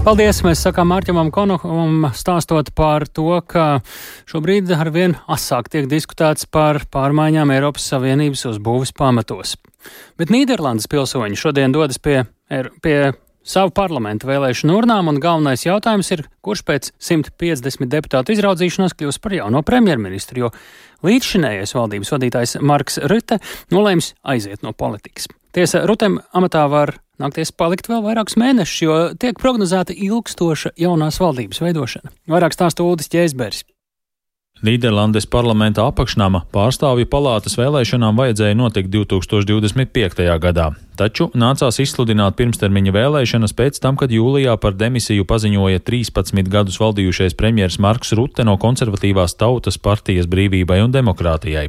Paldies! 0.03 0.41
Mēs 0.43 0.59
sakām 0.65 0.89
Mārķam 0.91 1.29
Konovam 1.31 2.09
stāstot 2.11 2.73
par 2.75 3.05
to, 3.07 3.37
ka 3.47 3.79
šobrīd 4.27 4.67
arvien 4.75 5.13
asāk 5.31 5.69
tiek 5.71 5.85
diskutēts 5.87 6.49
par 6.51 6.81
pārmaiņām 6.91 7.53
Eiropas 7.55 7.85
Savienības 7.93 8.43
uzbūves 8.49 8.91
pamatos. 8.97 9.53
Bet 10.19 10.33
Nīderlandes 10.33 10.89
pilsoņi 10.91 11.39
šodien 11.39 11.71
dodas 11.71 12.01
pie, 12.03 12.25
pie 12.83 12.97
savu 13.47 13.71
parlamentu 13.75 14.27
vēlēšanu 14.27 14.75
urnām, 14.81 15.07
un 15.11 15.21
galvenais 15.23 15.63
jautājums 15.63 16.11
ir, 16.15 16.25
kurš 16.43 16.63
pēc 16.67 16.89
150 16.99 17.87
deputātu 17.91 18.35
izraudzīšanās 18.35 18.95
kļūs 18.99 19.21
par 19.23 19.37
jauno 19.37 19.63
premjerministru, 19.63 20.45
jo 20.45 20.51
līdzšinējais 21.07 21.75
valdības 21.77 22.11
vadītājs 22.15 22.57
Marks 22.59 22.99
Rutte 23.07 23.39
nolēms 23.71 24.13
aiziet 24.35 24.67
no 24.67 24.75
politikas. 24.75 25.31
Tiesa, 25.53 25.83
Rutem 25.85 26.15
amatā 26.33 26.63
var 26.65 26.95
nākties 27.21 27.51
palikt 27.53 27.85
vēl 27.85 28.01
vairākus 28.01 28.39
mēnešus, 28.41 28.79
jo 28.81 28.95
tiek 29.21 29.37
prognozēta 29.37 29.93
ilgstoša 29.93 30.73
jaunās 30.81 31.19
valdības 31.21 31.61
veidošana. 31.61 32.09
Vairāk 32.33 32.55
stāsta 32.57 32.81
Ulris 32.81 33.11
Ķēzberis. 33.13 33.61
Nīderlandes 34.63 35.27
parlamenta 35.27 35.83
apakšnama 35.89 36.45
pārstāvju 36.55 37.05
palātas 37.11 37.57
vēlēšanām 37.59 38.17
vajadzēja 38.17 38.55
notikt 38.55 38.89
2025. 38.95 40.23
gadā, 40.41 40.69
taču 40.97 41.27
nācās 41.37 41.77
izsludināt 41.83 42.37
pirmstermiņa 42.39 42.95
vēlēšanas 42.95 43.53
pēc 43.59 43.77
tam, 43.83 43.99
kad 43.99 44.13
jūlijā 44.15 44.55
par 44.63 44.73
demisiju 44.79 45.27
paziņoja 45.29 45.83
13 45.83 46.49
gadus 46.49 46.79
valdījušais 46.81 47.37
premjers 47.37 47.77
Marks 47.77 48.15
Rutte 48.17 48.47
no 48.47 48.55
konservatīvās 48.57 49.37
tautas 49.37 49.77
partijas 49.77 50.31
brīvībai 50.31 50.79
un 50.85 50.95
demokrātijai. 50.95 51.67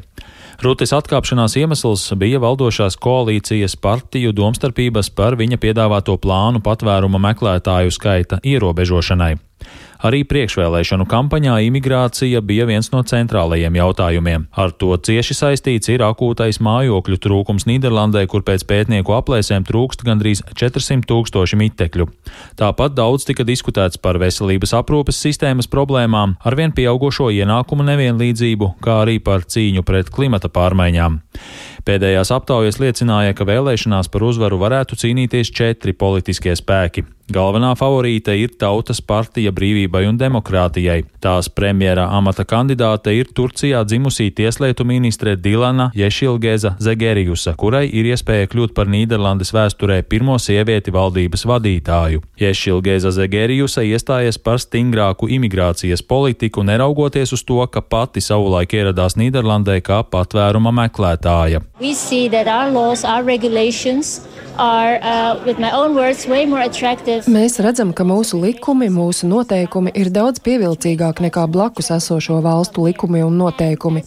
Rūtis 0.62 0.92
atkāpšanās 0.94 1.56
iemesls 1.58 2.04
bija 2.20 2.38
valdošās 2.42 2.96
koalīcijas 3.02 3.74
partiju 3.82 4.34
domstarpības 4.36 5.10
par 5.16 5.34
viņa 5.40 5.58
piedāvāto 5.62 6.14
plānu 6.20 6.62
patvēruma 6.62 7.18
meklētāju 7.30 7.94
skaita 7.94 8.38
ierobežošanai. 8.46 9.34
Arī 10.04 10.20
priekšvēlēšanu 10.28 11.06
kampaņā 11.08 11.54
imigrācija 11.64 12.42
bija 12.44 12.66
viens 12.68 12.90
no 12.92 13.00
centrālajiem 13.08 13.78
jautājumiem. 13.78 14.42
Ar 14.52 14.74
to 14.76 14.90
cieši 15.00 15.36
saistīts 15.38 15.88
ir 15.88 16.04
akūtais 16.04 16.58
mājokļu 16.60 17.16
trūkums 17.24 17.64
Nīderlandē, 17.70 18.26
kur 18.28 18.44
pēc 18.44 18.66
pētnieku 18.68 19.14
aplēsēm 19.16 19.64
trūkst 19.64 20.04
gandrīz 20.04 20.44
400 20.52 21.08
tūkstoši 21.08 21.56
mitekļu. 21.62 22.08
Tāpat 22.60 22.98
daudz 22.98 23.24
tika 23.30 23.48
diskutēts 23.48 23.96
par 23.96 24.20
veselības 24.20 24.76
aprūpes 24.76 25.22
sistēmas 25.24 25.70
problēmām, 25.72 26.36
arvien 26.44 26.76
pieaugušo 26.76 27.30
ienākumu 27.32 27.88
nevienlīdzību, 27.88 28.74
kā 28.84 29.00
arī 29.06 29.16
par 29.24 29.48
cīņu 29.48 29.86
pret 29.88 30.12
klimata 30.12 30.52
pārmaiņām. 30.52 31.22
Pēdējās 31.84 32.30
aptaujas 32.32 32.78
liecināja, 32.80 33.34
ka 33.36 33.44
vēlēšanās 33.44 34.08
par 34.08 34.24
uzvaru 34.24 34.56
varētu 34.62 34.96
cīnīties 35.02 35.52
četri 35.52 35.92
politiskie 35.92 36.56
spēki. 36.56 37.04
Galvenā 37.32 37.70
favorīte 37.72 38.34
ir 38.36 38.50
Tautas 38.60 38.98
partija 39.00 39.48
brīvībai 39.56 40.02
un 40.10 40.18
demokrātijai. 40.20 41.06
Tās 41.24 41.48
premjera 41.48 42.04
amata 42.12 42.44
kandidāte 42.44 43.14
ir 43.16 43.30
Turcijā 43.32 43.80
dzimusī 43.88 44.26
tieslietu 44.28 44.84
ministre 44.84 45.32
Dilana 45.36 45.86
Ješilgeza 45.96 46.74
Zegerijusa, 46.84 47.54
kurai 47.56 47.86
ir 47.88 48.10
iespēja 48.12 48.50
kļūt 48.52 48.74
par 48.76 48.92
Nīderlandes 48.92 49.54
vēsturē 49.56 50.02
pirmo 50.04 50.36
sievieti 50.36 50.92
valdības 50.92 51.46
vadītāju. 51.48 52.20
Ješilgeza 52.40 53.12
Zegerijusa 53.16 53.86
iestājas 53.88 54.36
par 54.36 54.60
stingrāku 54.60 55.30
imigrācijas 55.32 56.04
politiku, 56.04 56.60
neraugoties 56.60 57.32
uz 57.32 57.44
to, 57.48 57.62
ka 57.72 57.80
pati 57.80 58.20
savulaik 58.20 58.76
ieradās 58.76 59.16
Nīderlandē 59.16 59.80
kā 59.80 60.02
patvēruma 60.12 60.76
meklētāja. 60.76 61.64
We 61.80 61.92
see 61.92 62.28
that 62.28 62.46
our 62.46 62.70
laws, 62.70 63.04
our 63.04 63.24
regulations 63.24 64.20
are, 64.56 65.00
uh, 65.02 65.90
words, 65.90 66.24
Mēs 67.26 67.58
redzam, 67.58 67.90
ka 67.92 68.04
mūsu 68.06 68.38
likumi, 68.38 68.86
mūsu 68.94 69.26
noteikumi 69.26 69.90
ir 69.98 70.12
daudz 70.14 70.38
pievilcīgāki 70.38 71.24
nekā 71.26 71.48
blakus 71.50 71.90
esošo 71.90 72.38
valstu 72.44 72.86
likumi 72.86 73.24
un 73.26 73.34
noteikumi, 73.42 74.04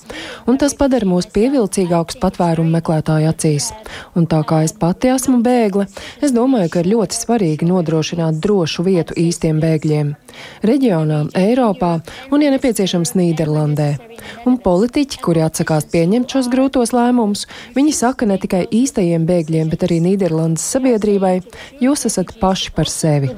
un 0.48 0.58
tas 0.58 0.74
padara 0.80 1.04
mūs 1.04 1.28
pievilcīgākus 1.28 2.22
patvērumu 2.24 2.72
meklētāju 2.78 3.34
acīs. 3.34 3.74
Un 4.16 4.32
tā 4.32 4.40
kā 4.48 4.64
es 4.64 4.72
pati 4.72 5.12
esmu 5.12 5.42
bēgle, 5.44 5.90
es 6.24 6.32
domāju, 6.32 6.72
ka 6.72 6.86
ir 6.86 6.94
ļoti 6.94 7.20
svarīgi 7.20 7.68
nodrošināt 7.68 8.40
drošu 8.40 8.88
vietu 8.88 9.20
īstiem 9.20 9.60
bēgļiem- 9.60 10.16
reģionā, 10.66 11.26
Eiropā 11.38 11.98
un, 12.32 12.44
ja 12.46 12.52
nepieciešams, 12.54 13.14
Nīderlandē. 13.18 13.90
Un 14.50 14.58
politiķi, 14.64 15.22
kuri 15.24 15.44
atsakās 15.46 15.88
pieņemt 15.92 16.32
šos 16.34 16.50
grūtos 16.52 16.94
lēmumus, 16.96 17.46
viņi 17.78 17.94
saka 17.96 18.28
ne 18.30 18.40
tikai 18.42 18.66
īstajiem 18.72 19.28
bēgļiem, 19.28 19.72
bet 19.74 19.88
arī. 19.88 19.98
Nīderlandes 20.08 20.66
sabiedrībai, 20.76 21.36
jūs 21.84 22.08
esat 22.10 22.36
paši 22.42 22.74
par 22.78 22.92
sevi. 22.92 23.34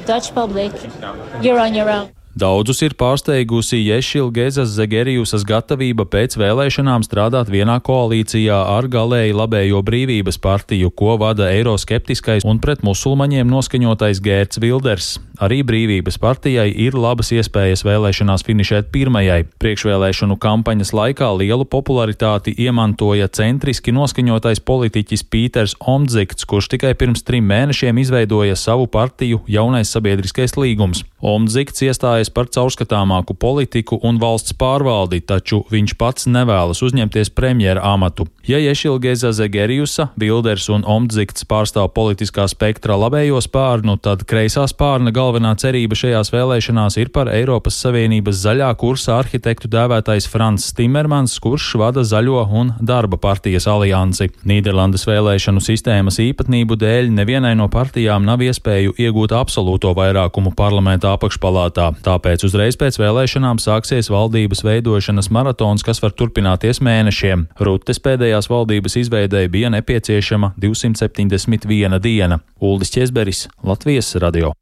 Daudzus 2.37 2.83
ir 2.85 2.93
pārsteigusi 2.93 3.79
Ješila 3.81 4.29
Gezas 4.29 4.75
Zegerijusas 4.75 5.41
gatavība 5.49 6.05
pēc 6.05 6.35
vēlēšanām 6.37 7.01
strādāt 7.01 7.49
vienā 7.49 7.79
koalīcijā 7.81 8.59
ar 8.77 8.85
galēji 8.85 9.33
labējo 9.33 9.81
brīvības 9.85 10.37
partiju, 10.37 10.91
ko 10.93 11.17
vada 11.17 11.49
eiroskeptiskais 11.49 12.45
un 12.45 12.61
pret 12.61 12.85
musulmaņiem 12.85 13.49
noskaņotais 13.49 14.21
Gērts 14.21 14.61
Vilders. 14.61 15.17
Arī 15.39 15.61
brīvības 15.63 16.17
partijai 16.19 16.67
ir 16.83 16.97
labas 16.99 17.29
iespējas 17.31 17.85
vēlēšanās 17.87 18.43
finišēt 18.43 18.89
pirmajai. 18.91 19.45
Priekšvēlēšanu 19.63 20.35
kampaņas 20.35 20.91
laikā 20.91 21.29
lielu 21.39 21.63
popularitāti 21.63 22.51
iemantoja 22.59 23.29
centriski 23.31 23.93
noskaņotais 23.95 24.59
politiķis 24.67 25.23
Pīters 25.31 25.77
Omdzikts, 25.79 26.43
kurš 26.43 26.67
tikai 26.75 26.91
pirms 26.99 27.23
trim 27.23 27.47
mēnešiem 27.47 28.03
izveidoja 28.03 28.59
savu 28.59 28.89
partiju 28.91 29.39
Jaunais 29.47 29.95
sabiedriskais 29.95 30.57
līgums. 30.59 31.05
Omdzikts 31.23 31.87
iestājas 31.87 32.28
par 32.33 32.49
caurskatāmāku 32.53 33.35
politiku 33.39 33.99
un 34.03 34.19
valsts 34.21 34.55
pārvaldi, 34.59 35.21
taču 35.21 35.63
viņš 35.71 35.95
pats 35.99 36.27
nevēlas 36.29 36.83
uzņemties 36.85 37.33
premjera 37.35 37.83
amatu. 37.93 38.27
Ja 38.49 38.57
Ješilgeza 38.57 39.31
Zegeriusa, 39.35 40.07
Bilders 40.17 40.69
un 40.73 40.81
Omdzikts 40.87 41.45
pārstāv 41.45 41.91
politiskā 41.93 42.47
spektra 42.49 42.95
labējo 42.97 43.41
spārnu, 43.45 43.97
tad 44.01 44.23
kreisā 44.29 44.63
spārna 44.69 45.13
galvenā 45.13 45.51
cerība 45.61 45.97
šajās 45.99 46.31
vēlēšanās 46.33 46.97
ir 46.97 47.11
par 47.13 47.29
Eiropas 47.29 47.77
Savienības 47.83 48.39
zaļā 48.41 48.69
kursa 48.79 49.19
arhitektu 49.19 49.69
dēvētais 49.69 50.27
Frans 50.31 50.71
Timermans, 50.77 51.35
kurš 51.43 51.75
vada 51.81 52.01
zaļo 52.07 52.45
un 52.61 52.73
darba 52.81 53.19
partijas 53.21 53.67
aliansi. 53.69 54.31
Nīderlandes 54.49 55.05
vēlēšanu 55.09 55.61
sistēmas 55.63 56.17
īpatnību 56.23 56.79
dēļ 56.79 57.11
nevienai 57.19 57.53
no 57.59 57.69
partijām 57.69 58.25
nav 58.25 58.41
iespēju 58.45 58.95
iegūt 58.97 59.35
absolūto 59.37 59.93
vairākumu 59.97 60.55
parlamentā 60.57 61.13
apakšpalātā, 61.17 61.91
tāpēc 62.09 62.45
uzreiz 62.47 62.77
pēc 62.79 62.97
vēlēšanām 63.01 63.59
sāksies 63.61 64.09
valdības 64.13 64.63
veidošanas 64.65 65.29
maratons, 65.33 65.85
kas 65.85 66.01
var 66.03 66.15
turpināties 66.17 66.81
mēnešiem. 66.85 67.49
Rutes 67.61 68.01
pēdējās 68.05 68.49
valdības 68.49 68.97
izveidēji 69.03 69.53
bija 69.53 69.69
nepieciešama 69.75 70.55
271 70.57 71.99
diena. 72.01 72.41
Uldis 72.59 72.93
Česberis, 72.95 73.45
Latvijas 73.63 74.15
radio. 74.21 74.55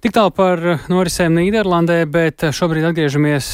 Tik 0.00 0.14
tālu 0.16 0.32
par 0.32 0.62
norisēm 0.88 1.34
Nīderlandē, 1.36 1.98
bet 2.08 2.46
šobrīd 2.56 2.86
atgriežamies 2.88 3.50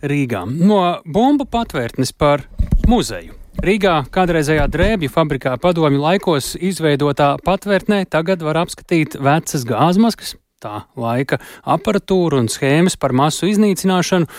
Rīgā. 0.00 0.46
No 0.48 0.80
bumbu 1.04 1.44
patvērtnes 1.50 2.14
par 2.16 2.46
muzeju. 2.88 3.39
Rīgā 3.60 4.06
kādreizējā 4.08 4.62
drēbju 4.72 5.10
fabrikā 5.12 5.50
padomju 5.60 6.00
laikos 6.00 6.54
izveidotā 6.56 7.34
patvērtnē 7.44 8.06
tagad 8.08 8.40
var 8.40 8.56
apskatīt 8.62 9.18
vecas 9.20 9.66
gāzmaskas, 9.68 10.30
tā 10.64 10.86
laika 10.96 11.36
aparatūru 11.68 12.40
un 12.40 12.48
schēmas 12.48 12.96
par 12.96 13.12
masu 13.12 13.50
iznīcināšanu. 13.50 14.30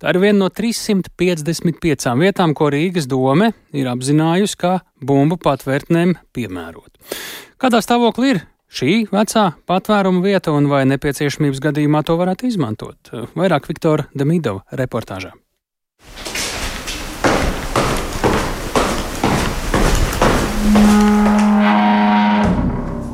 Tā 0.00 0.14
ir 0.14 0.20
viena 0.22 0.44
no 0.44 0.52
355 0.54 2.14
vietām, 2.22 2.54
ko 2.54 2.70
Rīgas 2.70 3.10
dome 3.10 3.50
ir 3.74 3.90
apzinājusi 3.90 4.60
kā 4.62 4.76
bumbu 5.02 5.40
patvērtnēm 5.42 6.14
piemērot. 6.30 7.18
Kādā 7.58 7.82
stāvoklī 7.82 8.36
ir 8.36 8.42
šī 8.70 9.00
vecā 9.10 9.48
patvēruma 9.66 10.22
vieta 10.22 10.54
un 10.54 10.70
vai 10.70 10.86
nepieciešamības 10.94 11.66
gadījumā 11.66 12.06
to 12.06 12.20
varētu 12.22 12.46
izmantot. 12.54 13.16
Vairāk 13.34 13.66
Viktora 13.74 14.06
Demidova 14.14 14.62
reportāžā. 14.78 15.34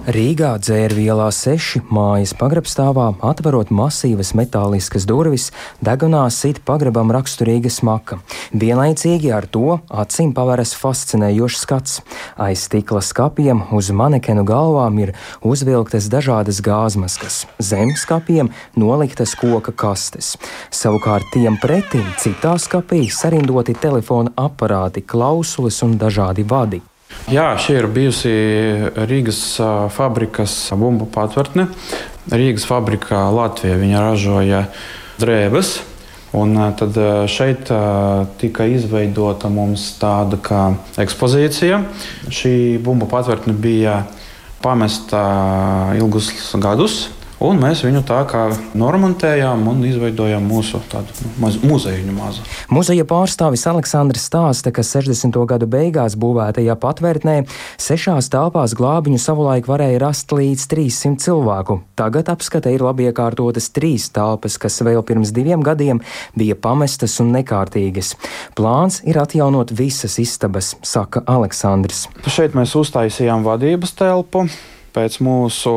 Rīgā 0.07 0.53
dzērvielā 0.62 1.25
6 1.35 1.81
mājas 1.90 2.31
pagrabstāvā 2.38 3.09
atverot 3.27 3.73
masīvas 3.75 4.29
metāliskas 4.38 5.03
durvis, 5.03 5.49
degunā 5.83 6.21
sit 6.31 6.61
pagrabam 6.69 7.11
raksturīga 7.11 7.73
smaka. 7.75 8.21
Vienlaicīgi 8.55 9.35
ar 9.35 9.49
to 9.51 9.81
acīm 9.90 10.31
paveras 10.37 10.77
fascinējošs 10.79 11.59
skats. 11.66 11.99
Aiz 12.38 12.69
stikla 12.69 13.03
skapiem 13.03 13.66
uz 13.75 13.90
manekenu 13.90 14.47
galvām 14.47 15.03
ir 15.03 15.16
uzvilktas 15.42 16.07
dažādas 16.07 16.62
gāzmaskas, 16.62 17.42
zem 17.59 17.90
skapiem 17.99 18.55
noliktas 18.79 19.35
koka 19.35 19.75
kastes. 19.75 20.37
Savukārt 20.71 21.35
tiem 21.35 21.59
pretim 21.59 22.07
citā 22.23 22.55
skapī 22.62 23.09
sarindoti 23.11 23.75
telefona 23.75 24.31
aparāti, 24.38 25.03
klausulis 25.03 25.83
un 25.83 25.99
dažādi 25.99 26.47
vadi. 26.47 26.87
Jā, 27.27 27.49
šī 27.59 27.81
ir 27.81 27.89
bijusi 27.91 28.33
Rīgas 28.95 29.41
fabrikas 29.97 30.53
bumbu 30.79 31.09
patvērtne. 31.11 31.65
Rīgas 32.31 32.67
fabrikā 32.69 33.25
Latvijā 33.35 33.81
viņa 33.81 34.03
ražoja 34.05 34.61
drēbes. 35.19 35.73
Un 36.37 36.55
tad 36.79 36.95
šeit 37.33 37.71
tika 38.39 38.67
izveidota 38.69 39.51
mums 39.51 39.89
tāda 39.99 40.39
kā 40.39 40.63
ekspozīcija. 41.03 41.81
Šī 42.31 42.55
bumbu 42.85 43.09
patvērtne 43.11 43.57
bija 43.59 44.03
pamesta 44.63 45.27
ilgus 45.99 46.31
gadus. 46.63 47.07
Un 47.37 47.59
mēs 47.61 47.83
viņu 47.85 48.01
tā 48.09 48.22
kā 48.31 48.46
normontējām 48.81 49.66
un 49.68 49.83
izveidojām 49.85 50.46
mūsu 50.49 50.79
nu, 50.81 51.51
muzeju 51.68 52.12
mazu. 52.16 52.44
Muzeja 52.72 53.05
pārstāvis 53.05 53.66
Aleksandrs 53.68 54.25
stāsta, 54.31 54.72
ka 54.72 54.81
60. 54.81 55.37
gadu 55.44 55.68
beigās 55.68 56.16
būvētajā 56.16 56.79
patvērtnē 56.81 57.35
sešās 57.77 58.31
telpās 58.33 58.72
glābiņu 58.79 59.20
savulaik 59.20 59.68
varēja 59.68 60.01
rast 60.01 60.33
līdz 60.33 60.64
300 60.72 61.20
cilvēku. 61.27 61.83
Tagad 62.01 62.31
apskata 62.33 62.72
ir 62.72 62.85
labi 62.87 63.11
iekārtotas 63.11 63.68
trīs 63.68 64.09
telpas, 64.16 64.57
kas 64.57 64.81
vēl 64.81 65.05
pirms 65.05 65.35
diviem 65.37 65.61
gadiem 65.66 66.01
bija 66.40 66.57
pamestas 66.57 67.18
un 67.20 67.35
nekārtīgas. 67.37 68.14
Plāns 68.57 69.03
ir 69.05 69.20
atjaunot 69.20 69.75
visas 69.77 70.16
istabas, 70.22 70.72
saka 70.81 71.20
Aleksandrs. 71.29 72.07
Šeit 72.33 72.57
mēs 72.57 72.72
uztaisījām 72.81 73.44
vadības 73.44 73.92
telpu 74.01 74.46
pēc 74.96 75.20
mūsu 75.20 75.77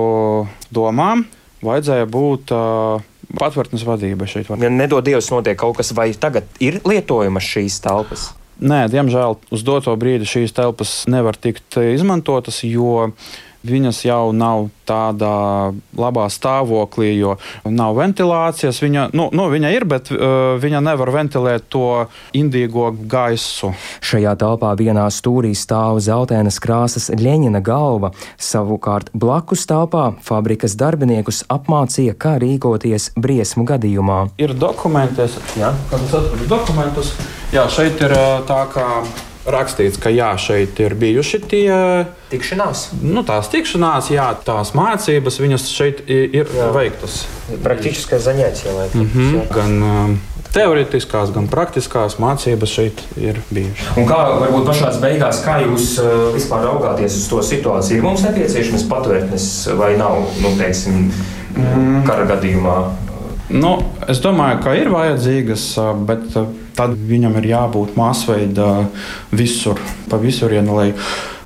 domām 0.72 1.26
vajadzēja 1.66 2.08
būt 2.10 2.54
uh, 2.56 3.06
patvērtnes 3.40 3.86
vadība 3.88 4.28
šeit. 4.30 4.50
Ja 4.62 4.72
nedod 4.74 5.06
Dievs, 5.06 5.32
notiek 5.34 5.60
kaut 5.60 5.80
kas, 5.80 5.94
vai 5.98 6.12
tagad 6.18 6.50
ir 6.64 6.82
lietojamas 6.88 7.46
šīs 7.46 7.80
telpas? 7.86 8.30
Nē, 8.60 8.88
diemžēl 8.92 9.38
uz 9.56 9.62
doto 9.64 9.94
brīdi 9.96 10.28
šīs 10.28 10.52
telpas 10.56 11.06
nevar 11.08 11.38
tikt 11.40 11.78
izmantotas, 11.80 12.60
jo 12.68 13.12
viņas 13.68 14.04
jau 14.06 14.32
nav 14.36 14.70
tādā 14.90 15.74
labā 15.98 16.26
stāvoklī, 16.32 17.12
jo 17.20 17.36
nav 17.66 17.98
ventilācijas. 18.00 18.82
Viņa, 18.82 19.10
nu, 19.18 19.30
nu, 19.36 19.48
viņa 19.52 19.72
ir, 19.76 19.86
bet 19.90 20.12
uh, 20.14 20.56
viņa 20.62 20.82
nevar 20.86 21.12
ventilēt 21.14 21.68
to 21.72 22.08
indīgo 22.38 22.90
gaisu. 23.12 23.74
Šajā 24.06 24.34
telpā 24.40 24.74
vienā 24.80 25.06
stūrī 25.14 25.54
stāv 25.58 26.02
zeltainas 26.04 26.60
krāsas 26.64 27.10
Ļeņina 27.14 27.62
galva. 27.66 28.14
Savukārt 28.40 29.12
blakus 29.14 29.68
telpā 29.70 30.10
fabrikas 30.26 30.78
darbiniekus 30.80 31.44
apmācīja, 31.52 32.18
kā 32.18 32.38
rīkoties 32.42 33.12
briesmu 33.20 33.68
gadījumā. 33.70 34.22
Ir 34.42 34.56
dokumenti, 34.58 35.28
es 35.28 35.38
atradu 35.60 36.50
dokumentus. 36.50 37.14
Jā, 37.54 37.66
šeit 37.72 38.02
ir 38.06 38.14
uh, 38.14 38.40
tā 38.48 38.64
kā 38.74 38.88
rakstīts, 39.54 40.00
ka 40.02 40.12
jā, 40.14 40.30
šeit 40.40 40.80
ir 40.84 40.96
bijuši 41.00 41.42
tie 41.50 41.70
tikšanās. 42.32 42.90
Nu, 43.02 43.24
tās 43.28 43.50
tikšanās, 43.52 44.12
jā, 44.14 44.28
tās 44.46 44.74
mācības, 44.78 45.40
viņas 45.42 45.70
šeit 45.74 46.04
ir 46.08 46.46
jā. 46.46 46.72
veiktas. 46.76 47.24
Praktiskās 47.64 48.28
zanētas, 48.28 48.66
mm 48.94 49.10
-hmm. 49.14 49.48
gan 49.54 49.84
um, 49.84 50.20
teorētiskās, 50.54 51.34
gan 51.34 51.50
praktiskās 51.50 52.18
mācības 52.22 52.70
šeit 52.74 53.04
ir 53.18 53.42
bijušas. 53.50 53.98
Un 53.98 54.08
kā 54.10 54.20
varbūt 54.40 54.70
pašā 54.70 54.94
beigās, 55.02 55.44
kā 55.46 55.60
jūs 55.66 55.92
uh, 56.02 56.30
vispār 56.36 56.66
raugāties 56.70 57.20
uz 57.22 57.28
to 57.30 57.44
situāciju? 57.52 57.98
Ir 57.98 58.08
mums 58.08 58.24
nepieciešams 58.26 58.88
patvērtnes 58.90 59.52
vai 59.78 59.96
nav, 59.98 60.24
nu, 60.42 60.56
teiksim, 60.58 61.12
mm. 61.58 62.02
kara 62.08 62.26
gadījumā? 62.34 62.80
Nu, 63.50 63.78
es 64.06 64.22
domāju, 64.22 64.60
ka 64.62 64.76
ir 64.78 64.92
vajadzīgas, 64.94 65.64
bet 66.06 66.36
tad 66.78 66.96
viņam 67.10 67.40
ir 67.42 67.50
jābūt 67.54 67.98
masveida 68.00 68.70
visur, 69.32 69.80
pa 70.10 70.20
visurienu, 70.22 70.78
lai 70.78 70.90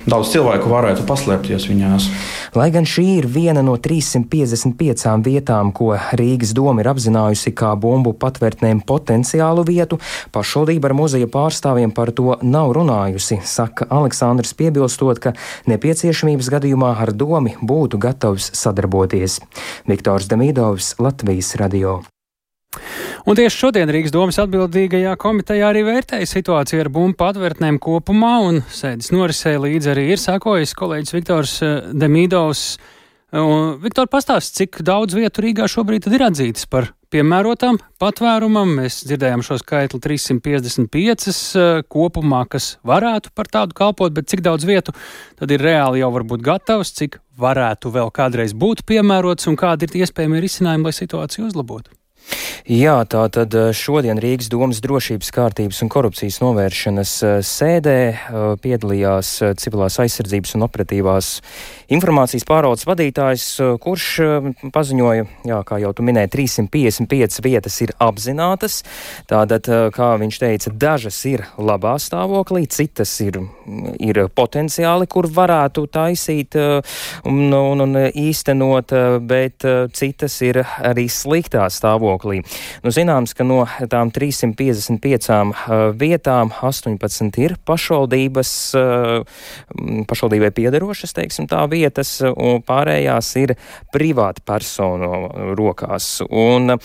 daudz 0.08 0.32
cilvēku 0.34 0.68
varētu 0.68 1.04
paslēpties 1.08 1.68
viņās. 1.70 2.08
Lai 2.54 2.68
gan 2.70 2.86
šī 2.86 3.04
ir 3.18 3.26
viena 3.30 3.64
no 3.66 3.74
355 3.82 5.24
vietām, 5.26 5.72
ko 5.74 5.94
Rīgas 6.14 6.52
doma 6.54 6.84
ir 6.84 6.90
apzinājusi 6.92 7.54
kā 7.56 7.72
bumbu 7.80 8.12
patvērtnēm 8.20 8.84
potenciālu 8.86 9.64
vietu, 9.66 9.98
pašvaldība 10.34 10.90
ar 10.90 10.96
muzeja 11.00 11.30
pārstāvjiem 11.30 11.94
par 11.96 12.12
to 12.14 12.36
nav 12.46 12.70
runājusi, 12.76 13.40
saka 13.42 13.88
Aleksandrs, 13.90 14.54
piebilstot, 14.58 15.18
ka 15.24 15.34
nepieciešamības 15.70 16.52
gadījumā 16.54 16.94
ar 17.02 17.10
domu 17.12 17.56
būtu 17.64 17.98
gatavs 17.98 18.52
sadarboties. 18.54 19.40
Viktors 19.90 20.30
Demidovs, 20.30 20.94
Latvijas 21.02 21.56
radio. 21.58 22.02
Un 23.24 23.38
tieši 23.38 23.56
šodien 23.56 23.88
Rīgas 23.88 24.12
domas 24.12 24.36
atbildīgajā 24.42 25.14
komitejā 25.16 25.70
arī 25.70 25.80
vērtēja 25.86 26.26
situāciju 26.28 26.82
ar 26.82 26.90
bumbu 26.92 27.24
atvērtnēm 27.24 27.78
kopumā, 27.80 28.34
un 28.44 28.58
sēdes 28.68 29.08
norisē 29.16 29.54
līdzi 29.62 29.94
arī 29.94 30.04
ir 30.12 30.20
sākojis 30.20 30.74
kolēģis 30.76 31.14
Viktors 31.16 31.54
eh, 31.64 31.78
Demīdovs. 31.96 32.66
Viktor, 33.80 34.10
pastāst, 34.12 34.52
cik 34.60 34.82
daudz 34.84 35.16
vietu 35.16 35.42
Rīgā 35.42 35.64
šobrīd 35.72 36.04
ir 36.12 36.26
atzītas 36.26 36.68
par 36.70 36.90
piemērotām 37.10 37.80
patvērumam. 37.98 38.76
Mēs 38.82 39.00
dzirdējām 39.08 39.40
šo 39.48 39.56
skaitli 39.62 40.04
355 40.04 41.32
eh, 41.32 41.80
kopumā, 41.88 42.44
kas 42.44 42.74
varētu 42.84 43.32
par 43.32 43.48
tādu 43.48 43.80
kalpot, 43.80 44.12
bet 44.12 44.28
cik 44.28 44.44
daudz 44.44 44.68
vietu 44.68 44.92
tad 45.40 45.48
ir 45.48 45.64
reāli 45.64 46.04
jau 46.04 46.12
varbūt 46.20 46.44
gatavs, 46.44 46.92
cik 47.00 47.22
varētu 47.40 47.96
vēl 47.96 48.12
kādreiz 48.12 48.52
būt 48.52 48.84
piemērots 48.84 49.48
un 49.48 49.56
kādi 49.56 49.88
ir 49.88 50.02
iespējami 50.04 50.44
risinājumi, 50.44 50.90
lai 50.92 50.98
situāciju 51.00 51.48
uzlabotu? 51.48 51.96
Jā, 52.64 52.94
tā 53.04 53.26
tad 53.28 53.52
eh, 53.52 53.74
šodien 53.76 54.16
Rīgas 54.16 54.48
domas 54.48 54.78
drošības 54.80 55.28
kārtības 55.36 55.82
un 55.84 55.90
korupcijas 55.92 56.38
novēršanas 56.40 57.10
eh, 57.20 57.32
sēdē 57.44 57.96
eh, 58.08 58.44
piedalījās 58.64 59.32
civilās 59.60 59.98
aizsardzības 60.00 60.54
un 60.56 60.64
operatīvās 60.64 61.28
informācijas 61.92 62.46
pārvaldes 62.48 62.86
vadītājs, 62.88 63.44
kurš 63.84 64.06
paziņoja, 64.72 65.26
jā, 65.44 65.58
kā 65.68 65.76
jau 65.82 65.90
tu 65.92 66.06
minēji, 66.06 66.30
355 66.32 67.42
vietas 67.44 67.76
ir 67.84 67.92
apzinātas. 68.00 68.78
Tātad, 69.28 69.68
kā 69.92 70.08
viņš 70.22 70.38
teica, 70.40 70.72
dažas 70.72 71.18
ir 71.28 71.44
labā 71.60 71.98
stāvoklī, 72.00 72.64
citas 72.72 73.12
ir, 73.20 73.42
ir 74.00 74.22
potenciāli, 74.32 75.10
kur 75.12 75.28
varētu 75.28 75.84
taisīt 75.92 76.56
un, 76.56 77.44
un, 77.52 77.84
un 77.84 78.00
īstenot, 78.08 78.96
bet 79.28 79.68
citas 79.92 80.40
ir 80.48 80.62
arī 80.64 81.10
sliktā 81.12 81.68
stāvoklī 81.68 82.13
stāvoklī. 82.14 82.42
Nu, 82.84 82.90
zināms, 82.90 83.34
ka 83.34 83.44
no 83.44 83.64
tām 83.90 84.10
355 84.10 85.30
uh, 85.30 85.92
vietām 85.94 86.50
18 86.52 87.38
ir 87.42 87.56
pašvaldības, 87.64 88.52
uh, 88.78 89.24
pašvaldībai 90.08 90.50
piederošas, 90.54 91.14
teiksim 91.14 91.48
tā, 91.48 91.64
vietas, 91.68 92.20
un 92.22 92.62
pārējās 92.62 93.36
ir 93.40 93.54
privāta 93.92 94.42
personu 94.44 95.54
rokās. 95.56 96.22
Un 96.30 96.78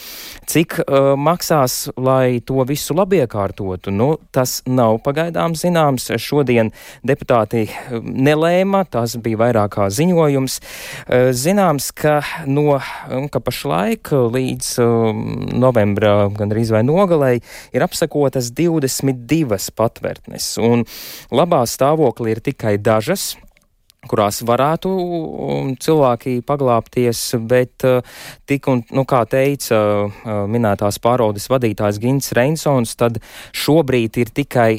cik 0.48 0.80
uh, 0.82 1.16
maksās, 1.18 1.90
lai 1.98 2.42
to 2.42 2.64
visu 2.66 2.96
labi 2.96 3.22
iekārtotu, 3.24 3.92
nu, 3.92 4.18
tas 4.32 4.62
nav 4.68 5.02
pagaidām 5.04 5.56
zināms. 5.56 6.10
Šodien 6.20 6.72
deputāti 7.06 7.68
nelēma, 8.02 8.86
tas 8.90 9.16
bija 9.20 9.40
vairāk 9.40 9.76
kā 9.76 9.90
ziņojums. 9.94 10.60
Zināms, 11.38 11.92
ka 11.96 12.20
no, 12.50 12.80
ka 13.32 13.42
pašlaik 13.44 14.10
līdz 14.34 14.70
novembra 15.60 16.30
gandrīz 16.36 16.74
vai 16.74 16.84
nogalēji 16.88 17.44
ir 17.76 17.86
apsakotas 17.86 18.52
22 18.56 19.70
patvērtnes, 19.78 20.52
un 20.64 20.86
labā 21.32 21.66
stāvoklī 21.70 22.38
ir 22.38 22.44
tikai 22.52 22.78
dažas 22.82 23.34
kurās 24.08 24.40
varētu 24.48 24.90
um, 24.90 25.72
cilvēki 25.76 26.40
paglāpties, 26.48 27.20
bet 27.50 27.84
uh, 27.84 28.00
tik 28.48 28.70
un, 28.72 28.84
nu, 28.96 29.04
kā 29.08 29.26
teica 29.28 29.80
uh, 30.06 30.30
minētās 30.48 31.02
pāraudes 31.04 31.50
vadītājs 31.52 32.00
Gins 32.00 32.32
Reinsons, 32.38 32.96
tad 33.00 33.20
šobrīd 33.52 34.22
ir 34.22 34.32
tikai, 34.32 34.70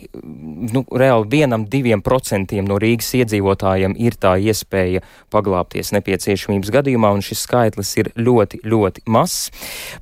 nu, 0.72 0.86
reāli 0.88 1.28
vienam, 1.36 1.66
diviem 1.68 2.00
procentiem 2.04 2.64
no 2.68 2.78
Rīgas 2.80 3.12
iedzīvotājiem 3.20 3.98
ir 4.00 4.16
tā 4.20 4.38
iespēja 4.40 5.04
paglāpties 5.30 5.92
nepieciešamības 5.98 6.72
gadījumā, 6.78 7.12
un 7.12 7.24
šis 7.24 7.44
skaitlis 7.44 7.92
ir 8.00 8.10
ļoti, 8.16 8.62
ļoti 8.64 9.04
mazs. 9.04 9.50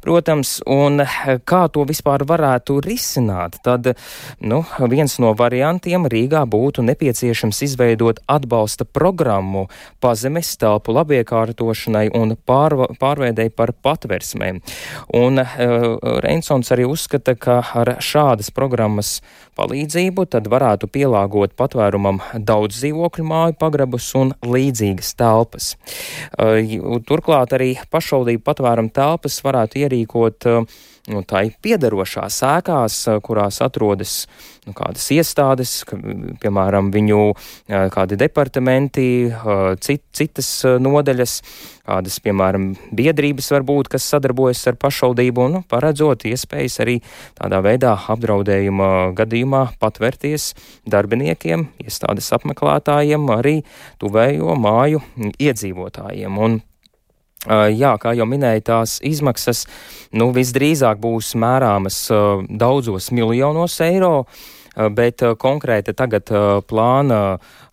Protams, 0.05 0.61
un 0.63 1.03
kā 1.49 1.65
to 1.75 1.83
vispār 1.89 2.23
varētu 2.29 2.79
risināt, 2.87 3.59
tad, 3.67 3.91
nu, 4.39 4.63
viens 4.87 5.19
no 5.19 5.35
variantiem 5.35 6.07
Rīgā 6.07 6.47
būtu 6.47 6.87
nepieciešams 6.87 7.65
izveidot 7.67 8.23
atbalsta 8.31 8.87
programmu, 8.87 9.08
programmu 9.09 9.67
pazemes 10.05 10.51
telpu 10.61 10.93
labiekārtošanai 10.97 12.09
un 12.17 12.35
pārva, 12.49 12.91
pārveidei 13.01 13.49
par 13.49 13.73
patversmēm. 13.73 14.61
Un 15.17 15.41
uh, 15.41 15.97
Reinsons 16.25 16.69
arī 16.75 16.85
uzskata, 16.89 17.35
ka 17.39 17.61
ar 17.81 17.95
šādas 18.05 18.53
programmas 18.55 19.19
palīdzību 19.59 20.27
tad 20.35 20.51
varētu 20.53 20.91
pielāgot 20.93 21.57
patvērumam 21.59 22.21
daudz 22.35 22.83
dzīvokļu 22.83 23.25
māju 23.31 23.57
pagrabus 23.59 24.11
un 24.19 24.35
līdzīgas 24.45 25.15
telpas. 25.19 25.73
Uh, 26.37 27.01
turklāt 27.09 27.57
arī 27.57 27.73
pašvaldību 27.93 28.45
patvērumu 28.45 28.93
telpas 28.95 29.41
varētu 29.47 29.85
ierīkot 29.87 30.51
uh, 30.53 30.79
nu, 31.09 31.23
tai 31.27 31.49
piederošās 31.65 32.43
ēkās, 32.47 33.01
kurās 33.25 33.61
atrodas 33.65 34.21
nu, 34.69 34.75
kādas 34.77 35.07
iestādes, 35.15 35.73
piemēram, 36.43 36.91
viņu 36.95 37.21
kādi 37.95 38.19
departamenti, 38.21 39.07
cit, 39.85 40.05
citas 40.17 40.51
nodaļas, 40.83 41.39
kādas, 41.89 42.19
piemēram, 42.25 42.71
biedrības 42.93 43.51
varbūt, 43.55 43.91
kas 43.95 44.09
sadarbojas 44.13 44.67
ar 44.71 44.79
pašvaldību 44.81 45.49
nu, 45.55 45.65
paredzot 45.71 46.29
iespējas 46.29 46.81
arī 46.85 46.99
tādā 47.39 47.63
veidā 47.65 47.95
apdraudējuma 48.13 48.91
gadījumā 49.19 49.65
patvērties 49.81 50.53
darbiniekiem, 50.89 51.69
iestādes 51.85 52.33
apmeklētājiem, 52.37 53.29
arī 53.39 53.61
tuvējo 54.03 54.57
māju 54.61 55.05
iedzīvotājiem. 55.39 56.43
Un 56.45 56.61
Jā, 57.49 57.95
kā 57.97 58.13
jau 58.13 58.27
minēju, 58.29 58.65
tās 58.67 58.99
izmaksas 59.07 59.65
nu, 60.13 60.29
visdrīzāk 60.37 61.01
būs 61.01 61.33
mērāmas 61.41 62.03
daudzos 62.49 63.09
miljonos 63.17 63.81
eiro. 63.87 64.27
Eh, 64.27 64.58
bet 64.95 65.23
eh, 65.23 65.35
konkrēti 65.39 65.95
tagad 65.97 66.31
eh, 66.31 66.51
plāna 66.69 67.23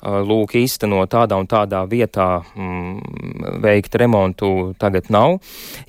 lūk 0.06 0.52
īstenot 0.60 1.10
tādā 1.10 1.38
un 1.42 1.48
tādā 1.50 1.80
vietā 1.90 2.44
mm, 2.54 3.56
veikt 3.64 3.96
remontu 3.98 4.76
tagad 4.78 5.08
nav. 5.10 5.40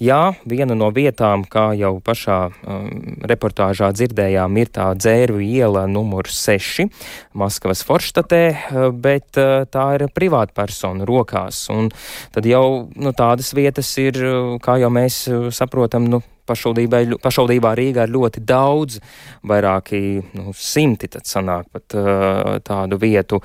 Jā, 0.01 0.31
viena 0.49 0.73
no 0.79 0.89
vietām, 0.95 1.43
kā 1.45 1.67
jau 1.77 1.99
pašā 2.01 2.39
um, 2.49 2.87
reportāžā 3.29 3.91
dzirdējām, 3.93 4.57
ir 4.57 4.71
tā 4.73 4.87
dzērvu 4.97 5.43
iela 5.45 5.85
numur 5.91 6.31
6 6.33 6.87
Maskavas 7.37 7.85
Forštatē, 7.85 8.41
bet 8.97 9.37
tā 9.37 9.85
ir 9.99 10.07
privātpersonu 10.17 11.05
rokās. 11.05 11.67
Un 11.75 11.91
tad 12.33 12.49
jau 12.49 12.87
nu, 12.97 13.13
tādas 13.13 13.53
vietas 13.53 13.93
ir, 14.01 14.17
kā 14.65 14.79
jau 14.81 14.93
mēs 14.97 15.27
saprotam, 15.61 16.09
nu, 16.09 16.23
pašvaldībā 16.47 17.73
Rīgā 17.77 18.07
ir 18.07 18.15
ļoti 18.15 18.43
daudz, 18.47 19.01
vairāki 19.47 20.01
nu, 20.37 20.55
simti 20.57 21.11
tad 21.13 21.27
sanāk 21.29 21.69
pat 21.75 21.97
uh, 21.99 22.57
tādu 22.65 22.99
vietu. 23.03 23.41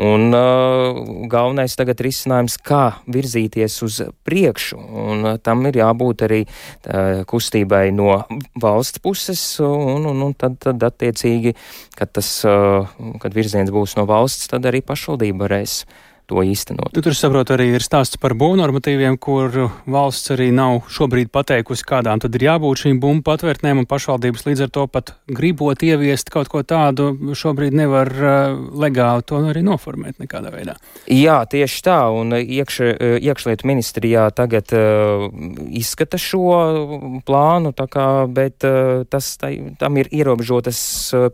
Un 0.00 0.34
uh, 0.36 1.00
galvenais 1.30 1.74
tagad 1.78 2.02
ir 2.02 2.10
izcinājums, 2.10 2.58
kā 2.62 2.84
virzīties 3.10 3.78
uz 3.86 4.00
priekšu, 4.26 4.80
un 5.06 5.32
uh, 5.32 5.38
tam 5.42 5.64
ir 5.70 5.80
jābūt 5.80 6.26
arī 6.28 6.42
uh, 6.44 7.22
kustībai 7.30 7.88
no 7.94 8.20
valsts 8.60 9.02
puses, 9.02 9.42
un, 9.64 10.06
un, 10.10 10.22
un 10.28 10.36
tad, 10.38 10.58
tad 10.62 10.82
attiecīgi, 10.90 11.56
kad 11.98 12.12
tas, 12.18 12.30
uh, 12.48 12.86
kad 13.22 13.34
virziens 13.36 13.72
būs 13.74 13.96
no 13.98 14.06
valsts, 14.10 14.50
tad 14.52 14.68
arī 14.70 14.82
pašvaldība 14.86 15.46
varēs 15.46 15.82
to 16.30 16.44
īstenot. 16.46 16.92
Tu 16.94 17.02
tur 17.04 17.16
saproti, 17.16 17.54
arī 17.56 17.68
ir 17.74 17.84
stāsts 17.84 18.18
par 18.20 18.36
būvnormatīviem, 18.38 19.18
kur 19.20 19.50
valsts 19.90 20.30
arī 20.34 20.50
nav 20.54 20.84
šobrīd 20.92 21.32
pateikusi, 21.34 21.86
kādām 21.88 22.22
tad 22.22 22.36
ir 22.38 22.46
jābūt 22.46 22.84
šīm 22.84 23.00
bumbu 23.02 23.26
patvērtnēm, 23.26 23.82
un 23.82 23.88
pašvaldības 23.90 24.46
līdz 24.46 24.64
ar 24.66 24.72
to 24.76 24.86
pat 24.92 25.14
gribot 25.30 25.82
ieviest 25.82 26.30
kaut 26.32 26.50
ko 26.52 26.62
tādu, 26.62 27.10
šobrīd 27.36 27.74
nevar 27.76 28.12
uh, 28.14 28.54
legāli 28.84 29.26
to 29.26 29.40
arī 29.50 29.64
noformēt 29.66 30.20
nekādā 30.22 30.52
veidā. 30.54 30.76
Jā, 31.10 31.40
tieši 31.50 31.82
tā, 31.86 31.98
un 32.14 32.36
iekš, 32.38 32.80
iekšlietu 33.18 33.68
ministrijā 33.70 34.28
tagad 34.36 34.70
uh, 34.76 35.26
izskata 35.74 36.20
šo 36.20 37.20
plānu, 37.26 37.74
kā, 37.90 38.06
bet 38.30 38.66
uh, 38.68 39.02
tas, 39.10 39.32
tai, 39.40 39.54
tam 39.80 39.98
ir 39.98 40.10
ierobežotas 40.14 40.80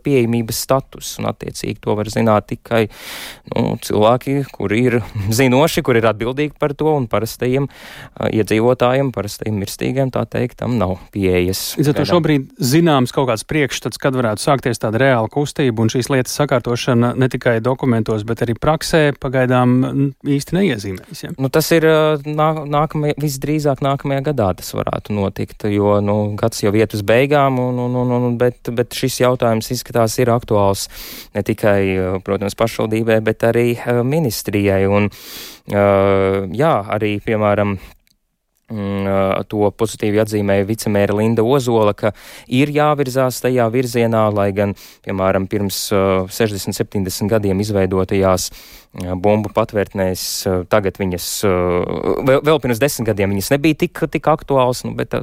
pieejamības 0.03 0.63
status, 0.67 1.13
un 1.21 1.29
attiecīgi 1.29 1.81
to 1.83 1.97
var 1.97 2.09
zināt 2.11 2.49
tikai 2.49 2.85
nu, 3.53 3.75
cilvēki, 3.83 4.39
kuri 4.53 4.86
ir 4.87 4.99
zinoši, 5.39 5.83
kur 5.85 5.99
ir 5.99 6.07
atbildīgi 6.09 6.55
par 6.59 6.75
to, 6.77 6.89
un 6.97 7.07
parastajiem 7.11 7.67
uh, 7.67 8.27
iedzīvotājiem, 8.31 9.11
parastajiem 9.15 9.59
mirstīgiem, 9.61 10.11
tā 10.13 10.25
teikt, 10.29 10.59
tam 10.61 10.77
nav 10.79 10.97
pieejas. 11.13 11.75
Līdz 11.79 11.91
ar 11.91 11.99
to 11.99 12.07
šobrīd 12.11 12.49
zināms 12.57 13.13
kaut 13.15 13.29
kāds 13.31 13.45
priekšstats, 13.47 14.01
kad 14.01 14.17
varētu 14.17 14.43
sākties 14.43 14.81
tāda 14.81 15.01
reāla 15.03 15.31
kustība, 15.31 15.83
un 15.83 15.91
šīs 15.93 16.11
lietas 16.13 16.35
sakārtošana 16.39 17.13
ne 17.19 17.29
tikai 17.31 17.57
dokumentos, 17.63 18.25
bet 18.27 18.43
arī 18.45 18.57
praksē 18.57 19.11
pagaidām 19.21 19.77
īsti 20.27 20.57
neiezīmējas. 20.57 21.23
Ja? 21.25 21.33
Nu, 21.37 21.51
tas 21.53 21.69
ir 21.75 21.87
nā, 22.27 22.49
nākamajā, 22.67 23.17
visdrīzāk 23.21 23.83
nākamajā 23.85 24.25
gadā 24.31 24.51
tas 24.57 24.71
varētu 24.75 25.15
notikt, 25.17 25.67
jo 25.71 25.97
nu, 26.03 26.17
gads 26.39 26.63
jau 26.63 26.73
iet 26.77 26.95
uz 26.97 27.03
beigām, 27.07 27.59
un, 27.61 27.79
un, 27.85 27.97
un, 28.01 28.13
un, 28.17 28.37
bet, 28.39 28.71
bet 28.75 28.95
šis 28.97 29.21
jautājums 29.23 29.71
izskatās 29.73 30.17
ir 30.21 30.31
aktuāls 30.33 30.87
ne 31.35 31.43
tikai, 31.45 31.79
protams, 32.25 32.57
pašvaldībai, 32.57 33.19
bet 33.25 33.45
arī 33.47 33.67
ministrijai 34.07 34.76
Latvijai. 34.77 34.87
Un, 34.87 35.09
jā, 36.55 36.73
arī, 36.93 37.17
piemēram, 37.23 37.77
mm, 38.71 39.45
To 39.47 39.71
pozitīvi 39.71 40.19
atzīmēja 40.19 40.65
vicemēra 40.67 41.15
Linda 41.15 41.43
Ozola, 41.43 41.93
ka 41.93 42.11
ir 42.47 42.67
jāvirzās 42.67 43.39
tajā 43.39 43.69
virzienā, 43.71 44.27
lai 44.33 44.51
gan, 44.51 44.73
piemēram, 45.05 45.47
pirms 45.47 45.87
60-70 45.93 47.29
gadiem 47.31 47.59
izveidotajās 47.63 48.49
bumbu 49.15 49.53
patvērtnēs, 49.55 50.47
tagad 50.67 50.99
viņas, 50.99 51.29
vēl, 52.27 52.41
vēl 52.43 52.59
pirms 52.59 52.79
desmit 52.79 53.07
gadiem 53.07 53.31
viņas 53.31 53.53
nebija 53.55 53.75
tik, 53.85 54.03
tik 54.11 54.27
aktuāls, 54.27 54.83
nu, 54.83 54.95
bet 54.97 55.15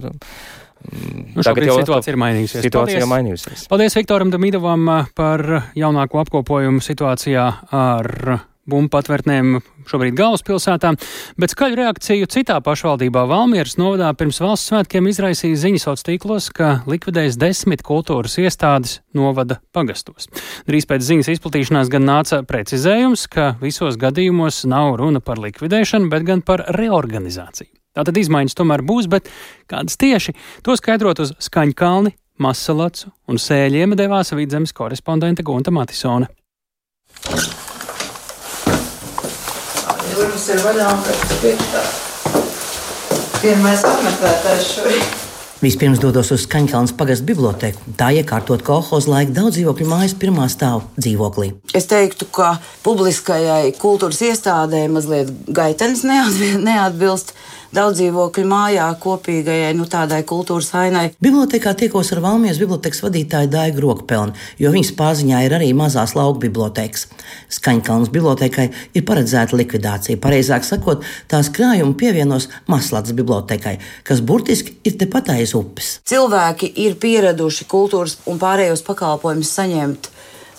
Nu, 0.85 1.41
Tagad 1.41 1.65
jau 1.65 1.79
situācija 1.81 2.13
ir 2.13 2.19
mainījusies. 2.21 2.61
Situācija 2.67 2.99
Paldies. 2.99 3.07
ir 3.07 3.09
mainījusies. 3.09 3.63
Paldies 3.71 3.95
Viktoram 3.97 4.29
Damidovam 4.29 4.91
par 5.17 5.41
jaunāko 5.73 6.21
apkopojumu 6.21 6.85
situācijā 6.85 7.47
ar 7.73 8.11
bumbu 8.71 8.91
patvērtnēm 8.95 9.59
šobrīd 9.89 10.17
galvaspilsētā, 10.19 10.95
bet 11.41 11.53
skaļu 11.53 11.79
reakciju 11.81 12.29
citā 12.33 12.57
pašvaldībā 12.65 13.27
Valmieras 13.29 13.77
novadā 13.81 14.11
pirms 14.17 14.41
valsts 14.43 14.71
svētkiem 14.73 15.09
izraisīja 15.11 15.61
ziņas 15.67 15.87
sauc 15.89 16.05
tīklos, 16.07 16.49
ka 16.55 16.71
likvidēs 16.89 17.39
desmit 17.41 17.85
kultūras 17.85 18.39
iestādes 18.41 18.99
novada 19.17 19.61
pagastos. 19.77 20.31
Drīz 20.69 20.89
pēc 20.89 21.05
ziņas 21.05 21.33
izplatīšanās 21.37 21.93
gan 21.93 22.09
nāca 22.09 22.41
precizējums, 22.49 23.29
ka 23.29 23.55
visos 23.61 24.01
gadījumos 24.01 24.65
nav 24.71 24.97
runa 25.01 25.21
par 25.25 25.43
likvidēšanu, 25.45 26.11
bet 26.13 26.29
gan 26.29 26.45
par 26.45 26.65
reorganizāciju. 26.79 27.73
Tātad 27.95 28.17
izmaiņas 28.19 28.57
tomēr 28.59 28.83
būs, 28.83 29.07
bet 29.11 29.29
kādas 29.71 29.99
tieši 30.01 30.35
to 30.67 30.75
skaidrot 30.81 31.23
uz 31.23 31.35
Skaņkalni, 31.47 32.17
Masalacu 32.43 33.13
un 33.31 33.39
Sēļiem 33.39 33.95
devās 33.99 34.35
vidzemes 34.35 34.75
korespondente 34.75 35.47
Gunta 35.47 35.71
Matisone. 35.71 36.33
Durvis 40.15 40.49
ir 40.55 40.63
vaļā 40.65 40.89
un 40.95 41.05
pēc 41.05 41.37
piektā. 41.43 41.85
Pirmais 43.43 43.85
apmeklētājs 43.89 44.73
šorīt. 44.77 45.21
Vispirms 45.65 46.01
dodos 46.03 46.29
uz 46.35 46.43
Kaņķelnes 46.51 46.93
pagastu 46.99 47.25
biblioteku. 47.31 47.95
Tā 47.97 48.11
iekārtot 48.19 48.61
kolhoz 48.67 49.07
laika 49.09 49.33
daudz 49.39 49.57
dzīvokļu 49.57 49.87
mājas 49.89 50.13
pirmā 50.21 50.45
stāva 50.53 50.83
dzīvoklī. 50.99 51.55
Es 51.73 51.89
teiktu, 51.89 52.29
ka 52.35 52.59
publiskajai 52.85 53.73
kultūras 53.81 54.21
iestādē 54.29 54.83
mazliet 54.93 55.33
gaitenis 55.49 56.05
neatbilst 56.05 57.33
daudz 57.75 58.01
dzīvokļu 58.01 58.45
mājā 58.49 58.87
kopīgajai 59.03 59.73
nu, 59.79 59.87
tādai 59.91 60.23
kultūras 60.29 60.71
ainai. 60.79 61.05
Bibliotēkā 61.25 61.75
tiekos 61.79 62.13
ar 62.15 62.23
Valmijas 62.25 62.61
bibliotekas 62.63 63.03
vadītāju 63.05 63.51
Daigu 63.53 63.85
Rokpelnu, 63.85 64.35
jo 64.61 64.73
viņas 64.75 64.95
pārziņā 64.99 65.43
ir 65.47 65.57
arī 65.59 65.73
mazās 65.77 66.15
lauku 66.17 66.45
bibliotekas. 66.47 67.09
Skaņkalnas 67.55 68.13
bibliotekai 68.15 68.69
ir 68.95 69.07
paredzēta 69.09 69.59
likvidācija. 69.59 70.21
Pareizāk 70.23 70.67
sakot, 70.67 71.05
tās 71.31 71.51
krājumu 71.55 71.97
pievienos 71.99 72.49
Maslats 72.71 73.15
bibliotekai, 73.17 73.79
kas 74.07 74.23
burtiski 74.25 74.79
ir 74.87 74.99
tepat 75.01 75.35
aiz 75.35 75.55
upes. 75.59 75.99
Cilvēki 76.09 76.71
ir 76.87 76.99
pieraduši 77.01 77.69
kultūras 77.71 78.19
un 78.31 78.41
pārējos 78.43 78.85
pakalpojumus 78.87 79.55
saņemt 79.59 80.11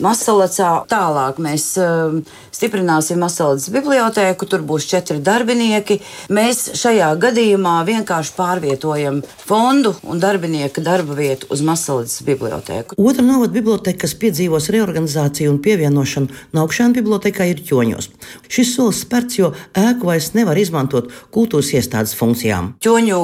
Masalacā. 0.03 0.71
Tālāk 0.91 1.39
mēs 1.43 1.67
uh, 1.81 2.17
stiprināsim 2.55 3.19
Masalacas 3.23 3.69
bibliotēku, 3.73 4.47
tur 4.49 4.63
būs 4.67 4.88
četri 4.89 5.19
darbinieki. 5.23 5.99
Mēs 6.36 6.71
šajā 6.79 7.12
gadījumā 7.21 7.77
vienkārši 7.88 8.36
pārvietojam 8.38 9.21
fondu 9.45 9.95
un 10.03 10.21
darbinieka 10.23 10.84
darba 10.86 11.17
vietu 11.17 11.49
uz 11.53 11.63
Masalacas 11.65 12.21
bibliotēku. 12.27 12.97
Otra 12.99 13.25
novada 13.25 13.55
biblioteka, 13.55 14.05
kas 14.05 14.15
piedzīvos 14.19 14.69
reorganizāciju 14.75 15.53
un 15.53 15.62
pievienošanu 15.63 16.43
Naukšēna 16.55 16.95
bibliotekai, 16.95 17.51
ir 17.53 17.63
ķoņos. 17.67 18.10
Šis 18.51 18.75
solis 18.77 19.03
spērts, 19.05 19.39
jo 19.39 19.53
ēku 19.77 20.10
vairs 20.10 20.34
nevar 20.38 20.60
izmantot 20.60 21.12
kultūras 21.36 21.73
iestādes 21.75 22.15
funkcijām. 22.17 22.75
Ķoņu 22.84 23.21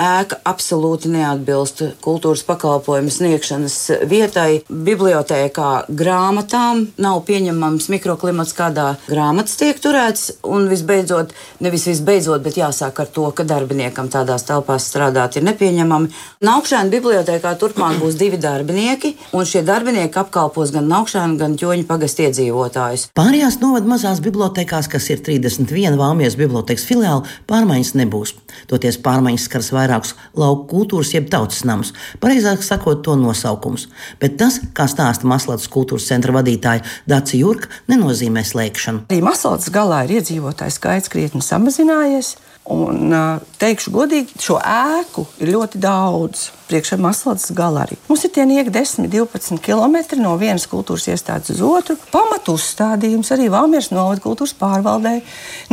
ēka 0.00 0.40
absolūti 0.48 1.10
neatbilst 1.12 1.82
kultūras 2.04 2.42
pakalpojumu 2.46 3.12
sniegšanas 3.14 3.76
vietai. 4.10 4.62
Bibliotēkā 4.68 5.70
grāmatām 6.04 6.84
nav 7.00 7.22
pieņemams 7.28 7.88
mikroklimats, 7.92 8.54
kādā 8.56 8.94
grāmatas 9.08 9.56
tiek 9.60 9.80
turēts. 9.80 10.36
Un 10.44 10.68
visbeidzot, 10.70 11.32
nevis 11.64 11.86
visbeidzot, 11.88 12.42
bet 12.44 12.58
jāsāk 12.60 13.00
ar 13.00 13.10
to, 13.14 13.26
ka 13.36 13.46
darbiniekam 13.48 14.10
tādās 14.12 14.44
telpās 14.48 14.88
strādāt 14.90 15.38
ir 15.38 15.46
nepieņemami. 15.48 16.12
Naukšēna 16.44 16.92
bibliotēkā 16.92 17.54
turpmāk 17.60 17.98
būs 18.02 18.18
divi 18.20 18.40
darbinieki, 18.40 19.14
un 19.34 19.48
šie 19.48 19.64
darbinieki 19.66 20.20
apkalpos 20.20 20.74
gan 20.74 20.90
Naukšēna, 20.92 21.38
gan 21.40 21.56
ķoņu 21.60 21.88
pagastu 21.88 22.28
iedzīvotājus. 22.28 23.08
Pārējās 23.16 23.60
novada 23.64 23.94
mazās 23.94 24.20
bibliotekās, 24.24 24.90
kas 24.92 25.08
ir 25.14 25.24
31 25.24 25.98
Valmijas 26.00 26.38
bibliotekas 26.40 26.86
filiāli, 26.88 27.24
pārmaiņas 27.50 27.94
nebūs. 28.02 28.36
Toties 28.70 29.00
pārmaiņas 29.04 29.48
skars 29.48 29.72
vairāk 29.74 29.84
vairākus 29.84 30.14
lauku 30.36 30.66
kultūras, 30.70 31.12
jeb 31.14 31.28
tautas 31.30 31.64
namus, 31.64 31.92
pareizāk 32.20 32.62
sakot, 32.64 33.02
to 33.04 33.16
nosaukumus. 33.18 33.88
Bet 34.20 34.38
tas, 34.40 34.60
kā 34.74 34.86
stāsta 34.90 35.28
Maslātas 35.28 35.68
kultūras 35.68 36.08
centra 36.08 36.34
vadītāja 36.34 36.84
Dāca 37.08 37.38
Jurka, 37.38 37.68
nenozīmē 37.88 38.44
slēgšanu. 38.44 39.06
Arī 39.10 39.22
Maslātas 39.24 39.70
galā 39.74 40.04
ir 40.06 40.18
iedzīvotāju 40.20 40.74
skaits 40.74 41.12
krietni 41.12 41.44
samazinājies. 41.44 42.36
Un, 42.72 43.12
teikšu 43.60 43.90
godīgi, 43.92 44.38
šo 44.40 44.56
ēku 44.56 45.26
ir 45.44 45.52
ļoti 45.52 45.80
daudz 45.82 46.46
priekšā 46.68 46.98
Maslādas 47.00 47.50
galerija. 47.56 48.00
Mums 48.08 48.24
ir 48.26 48.32
tie 48.34 48.44
nieki 48.48 48.72
10, 48.74 49.08
12 49.12 49.60
km 49.64 49.96
no 50.20 50.34
vienas 50.40 50.66
kultūras 50.70 51.06
iestādes 51.12 51.54
uz 51.54 51.62
otru. 51.64 51.96
Pamatu 52.12 52.56
uzstādījums 52.58 53.32
arī 53.34 53.50
Valmieras 53.52 53.90
novada 53.92 54.22
kultūras 54.24 54.54
pārvaldē. 54.58 55.14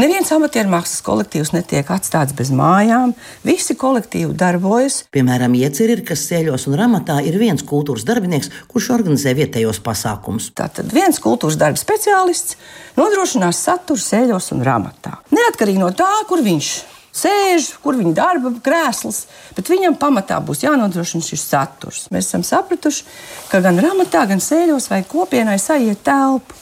Neviens 0.01 0.31
amatieru 0.35 0.71
mākslas 0.73 1.03
kolektīvs 1.05 1.53
netiek 1.55 1.89
atstāts 1.95 2.35
bez 2.37 2.53
mājām. 2.55 3.15
Visi 3.47 3.75
kolektīvi 3.79 4.35
darbojas. 4.37 5.01
Piemēram, 5.15 5.55
Ieceri 5.61 5.97
ir, 5.97 6.05
kas 6.07 6.27
ceļos 6.29 6.67
un 6.69 6.79
ramatā 6.79 7.19
ir 7.25 7.39
viens 7.41 7.65
kultūras 7.67 8.05
darbinieks, 8.07 8.51
kurš 8.71 8.91
organizē 8.97 9.35
vietējos 9.37 9.81
pasākumus. 9.85 10.51
Tātad 10.57 10.93
viens 10.93 11.19
kultūras 11.23 11.59
darba 11.59 11.81
speciālists 11.81 12.57
nodrošinās 12.99 13.65
saturu 13.67 14.01
ceļos 14.01 14.51
un 14.55 14.65
ramatā. 14.67 15.19
Neatkarīgi 15.35 15.81
no 15.81 15.91
tā, 15.95 16.11
kur 16.29 16.43
viņš 16.45 16.71
ir 16.77 17.00
sēž, 17.15 17.73
kur 17.83 17.97
viņa 17.99 18.13
darba 18.15 18.53
krēsls, 18.63 19.25
bet 19.57 19.71
viņam 19.71 19.97
pamatā 19.99 20.39
būs 20.43 20.63
jānodrošina 20.65 21.25
šis 21.25 21.43
saturs. 21.51 22.07
Mēs 22.13 22.29
esam 22.29 22.45
sapratuši, 22.47 23.05
ka 23.51 23.61
gan 23.63 23.79
ramatā, 23.83 24.25
gan 24.29 24.43
sēļos 24.43 24.89
vajag 24.91 25.09
kopienai 25.11 25.59
sajiet 25.61 26.03
telpu. 26.07 26.60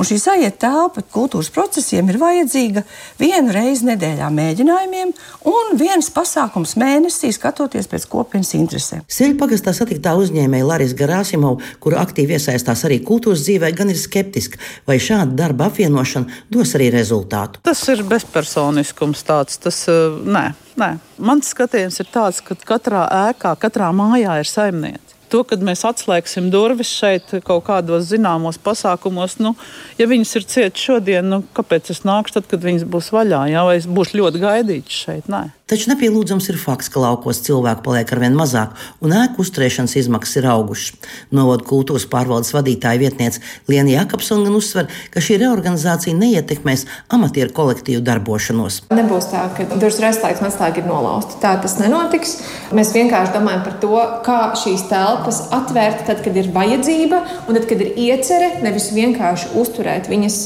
Un 0.00 0.06
šī 0.08 0.16
sajiet 0.16 0.54
telpa 0.62 1.02
kultūras 1.12 1.50
procesiem 1.52 2.08
ir 2.08 2.16
vajadzīga 2.16 2.82
vienu 3.20 3.52
reizi 3.52 3.84
nedēļā 3.84 4.30
mēģinājumiem 4.32 5.10
un 5.50 5.74
viens 5.76 6.08
pasākums 6.14 6.72
mēnesī, 6.80 7.28
skatoties 7.36 7.90
pēc 7.90 8.06
kopienas 8.08 8.54
interesēm. 8.56 9.02
Sēļu 9.12 9.36
pagastā 9.42 9.74
satiktā 9.76 10.14
uzņēmēja 10.16 10.68
Laris 10.70 10.96
Garāsimov, 10.96 11.60
kura 11.84 12.00
aktīvi 12.06 12.38
iesaistās 12.38 12.86
arī 12.88 13.02
kultūras 13.04 13.44
dzīvē, 13.44 13.74
gan 13.76 13.92
ir 13.92 14.00
skeptiska, 14.00 14.62
vai 14.88 14.96
šāda 14.96 15.36
darba 15.42 15.68
apvienošana 15.68 16.40
dos 16.48 16.72
arī 16.80 16.88
rezultātu. 16.96 17.60
Tas 17.68 17.84
ir 17.92 18.00
bezpersoniskums 18.08 19.28
tāds, 19.28 19.60
tas 19.60 19.84
nē. 19.84 20.46
Nē. 20.80 20.94
Mans 21.20 21.52
skatījums 21.52 22.00
ir 22.00 22.08
tāds, 22.08 22.40
ka 22.40 22.56
katrā 22.56 23.04
ēkā, 23.28 23.52
katrā 23.60 23.92
mājā 23.92 24.40
ir 24.40 24.48
saimniece 24.48 25.09
to, 25.30 25.42
ka 25.46 25.58
mēs 25.62 25.84
atslēgsim 25.88 26.50
durvis 26.52 26.90
šeit 26.90 27.32
kaut 27.46 27.64
kādos 27.68 28.08
zināmos 28.10 28.58
pasākumos, 28.62 29.38
nu, 29.42 29.54
ja 30.00 30.08
viņas 30.10 30.36
ir 30.40 30.48
cietas 30.50 30.88
šodien, 30.90 31.30
nu, 31.30 31.42
kāpēc 31.56 31.92
es 31.94 32.04
nākšu 32.08 32.38
tad, 32.38 32.50
kad 32.50 32.66
viņas 32.66 32.88
būs 32.90 33.12
vaļā? 33.14 33.46
Jā, 33.52 33.64
vai 33.68 33.78
es 33.80 33.88
būšu 33.90 34.20
ļoti 34.22 34.44
gaidīts 34.44 35.02
šeit? 35.06 35.30
Nē. 35.30 35.46
Taču 35.70 35.86
nepielūdzams 35.92 36.48
ir 36.50 36.56
fakts, 36.58 36.88
ka 36.90 36.98
laukos 36.98 37.38
cilvēku 37.46 37.84
paliek 37.86 38.08
arvien 38.10 38.34
mazāk 38.34 38.72
un 39.06 39.12
ēku 39.14 39.44
uzturēšanas 39.44 39.92
izmaksas 40.00 40.40
ir 40.40 40.48
augušas. 40.50 40.96
Novodu 41.30 41.62
kultūras 41.68 42.08
pārvaldes 42.10 42.50
vadītāja 42.56 42.98
vietniece 42.98 43.38
Liena 43.70 43.92
Jakobsona 43.92 44.48
gan 44.48 44.56
uzsver, 44.58 44.88
ka 45.14 45.22
šī 45.22 45.38
reorganizācija 45.44 46.16
neietekmēs 46.18 46.88
amatieru 47.14 47.54
kolektīvu 47.54 48.02
darbošanos. 48.02 48.80
Nebūs 48.90 49.30
tā, 49.30 49.44
ka 49.54 49.68
durvis 49.70 50.00
un 50.02 50.48
atslēga 50.48 50.82
ir 50.82 50.88
nolauzta. 50.90 51.38
Tā 51.44 51.52
tas 51.62 51.76
nenotiks. 51.78 52.40
Mēs 52.74 52.90
vienkārši 52.96 53.36
domājam 53.36 53.62
par 53.68 53.76
to, 53.84 54.00
kā 54.26 54.40
šīs 54.58 54.88
telpas 54.90 55.44
atvērt 55.54 56.02
tad, 56.10 56.24
kad 56.26 56.34
ir 56.34 56.50
vajadzība 56.56 57.22
un 57.46 57.54
tad, 57.60 57.70
kad 57.70 57.86
ir 57.86 57.94
iecerē, 58.08 58.56
nevis 58.66 58.90
vienkārši 58.96 59.54
uzturēt 59.62 60.10
viņas 60.10 60.40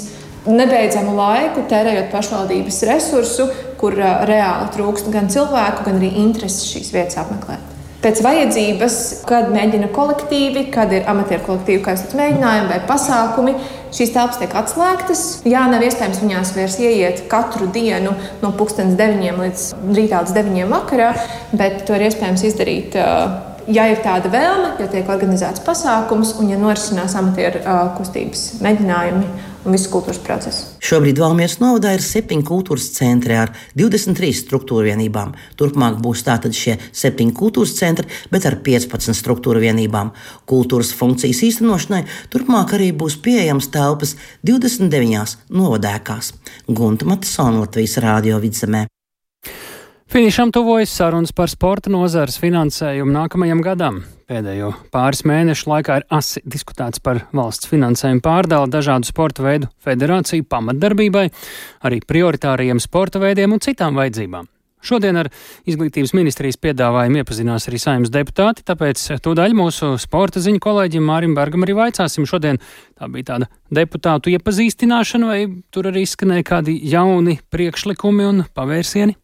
nebeidzamu 0.45 1.15
laiku, 1.17 1.65
tērējot 1.71 2.11
pašvaldības 2.13 2.83
resursu, 2.91 3.49
kur 3.81 3.97
reāli 3.99 4.73
trūkst 4.75 5.13
gan 5.15 5.31
cilvēku, 5.33 5.87
gan 5.87 6.01
arī 6.01 6.15
intereses 6.25 6.67
šīs 6.73 6.93
vietas 6.95 7.21
apmeklēt. 7.25 7.71
Pēc 8.05 8.19
vajadzības, 8.21 8.97
kad 9.25 9.47
mēģina 9.49 9.87
kolektīvi, 9.97 10.67
kad 10.75 10.91
ir 10.93 11.07
amatieru 11.09 11.41
kolektīvi, 11.47 11.81
kā 11.87 11.95
jau 11.97 12.19
mēģinājumi 12.19 12.69
vai 12.69 12.81
pasākumi, 12.85 13.55
šīs 13.97 14.13
telpas 14.13 14.43
tiek 14.43 14.53
atslēgtas. 14.61 15.23
Jā, 15.49 15.63
nav 15.73 15.87
iespējams 15.87 16.21
viņās 16.21 16.53
vairs 16.53 16.77
ieiet 16.85 17.23
katru 17.33 17.71
dienu 17.73 18.13
no 18.43 18.53
9 18.53 19.41
līdz 19.41 19.65
rītā 19.97 20.21
līdz 20.21 20.37
9 20.37 20.69
vakarā, 20.75 21.15
bet 21.57 21.87
to 21.89 21.97
ir 21.97 22.05
iespējams 22.11 22.45
izdarīt. 22.51 23.01
Ja 23.73 23.89
ir 23.89 24.05
tāda 24.05 24.29
vēlme, 24.29 24.75
ja 24.83 24.91
tiek 24.93 25.09
organizēts 25.09 25.65
pasākums 25.65 26.35
un 26.37 26.53
ja 26.53 26.61
norisinās 26.61 27.17
amatieru 27.17 27.65
kustības 27.97 28.59
mēģinājumi 28.61 29.54
un 29.65 29.75
visu 29.75 29.91
kultūras 29.93 30.21
procesu. 30.23 30.67
Šobrīd 30.85 31.19
Valmieras 31.23 31.59
novadā 31.63 31.95
ir 31.97 32.05
septiņi 32.05 32.47
kultūras 32.47 32.91
centri 32.97 33.37
ar 33.39 33.53
23 33.79 34.33
struktūra 34.39 34.91
vienībām. 34.91 35.35
Turpmāk 35.61 35.99
būs 36.05 36.25
tātad 36.27 36.57
šie 36.57 36.77
septiņi 36.93 37.37
kultūras 37.37 37.75
centri, 37.79 38.09
bet 38.33 38.47
ar 38.49 38.59
15 38.65 39.17
struktūra 39.17 39.63
vienībām. 39.65 40.13
Kultūras 40.51 40.93
funkcijas 40.97 41.43
īstenošanai 41.49 42.05
turpmāk 42.33 42.77
arī 42.79 42.93
būs 42.93 43.19
pieejams 43.25 43.71
telpas 43.75 44.17
29 44.47 45.39
novadēkās. 45.51 46.35
Gunta 46.69 47.09
Matisona 47.09 47.65
Latvijas 47.65 47.99
Rādio 48.05 48.41
vidzemē. 48.43 48.87
Finišam 50.15 50.53
tuvojas 50.53 50.93
sarunas 50.95 51.33
par 51.35 51.51
sporta 51.51 51.91
nozares 51.91 52.37
finansējumu 52.39 53.11
nākamajam 53.17 53.59
gadam. 53.67 53.97
Pēdējo 54.31 54.69
pāris 54.95 55.25
mēnešu 55.27 55.67
laikā 55.73 55.97
ir 55.99 56.05
asi 56.15 56.39
diskutēts 56.47 57.01
par 57.03 57.25
valsts 57.35 57.67
finansējumu 57.67 58.23
pārdali 58.23 58.71
dažādu 58.71 59.09
sporta 59.11 59.43
veidu 59.43 59.67
federāciju 59.83 60.47
pamatdarbībai, 60.47 61.25
arī 61.91 61.99
prioritāriem 62.07 62.79
sporta 62.79 63.19
veidiem 63.25 63.57
un 63.57 63.63
citām 63.67 63.99
vajadzībām. 63.99 64.47
Šodien 64.87 65.19
ar 65.19 65.33
izglītības 65.67 66.15
ministrijas 66.15 66.61
piedāvājumu 66.63 67.25
iepazinās 67.25 67.67
arī 67.67 67.83
saimnes 67.83 68.15
deputāti, 68.15 68.63
tāpēc 68.71 69.03
tūdaļ 69.25 69.59
mūsu 69.59 69.91
sporta 69.99 70.45
ziņu 70.47 70.63
kolēģim 70.63 71.11
Mārim 71.11 71.35
Bergam 71.35 71.67
arī 71.67 71.75
vaicāsim. 71.81 72.23
Šodien 72.31 72.63
tā 72.63 73.11
bija 73.11 73.33
tāda 73.33 73.51
deputātu 73.83 74.31
iepazīstināšana, 74.37 75.35
vai 75.35 75.43
tur 75.75 75.91
arī 75.91 76.07
izskanēja 76.07 76.49
kādi 76.55 76.79
jauni 76.95 77.41
priekšlikumi 77.51 78.31
un 78.31 78.43
pavērsieni? 78.55 79.19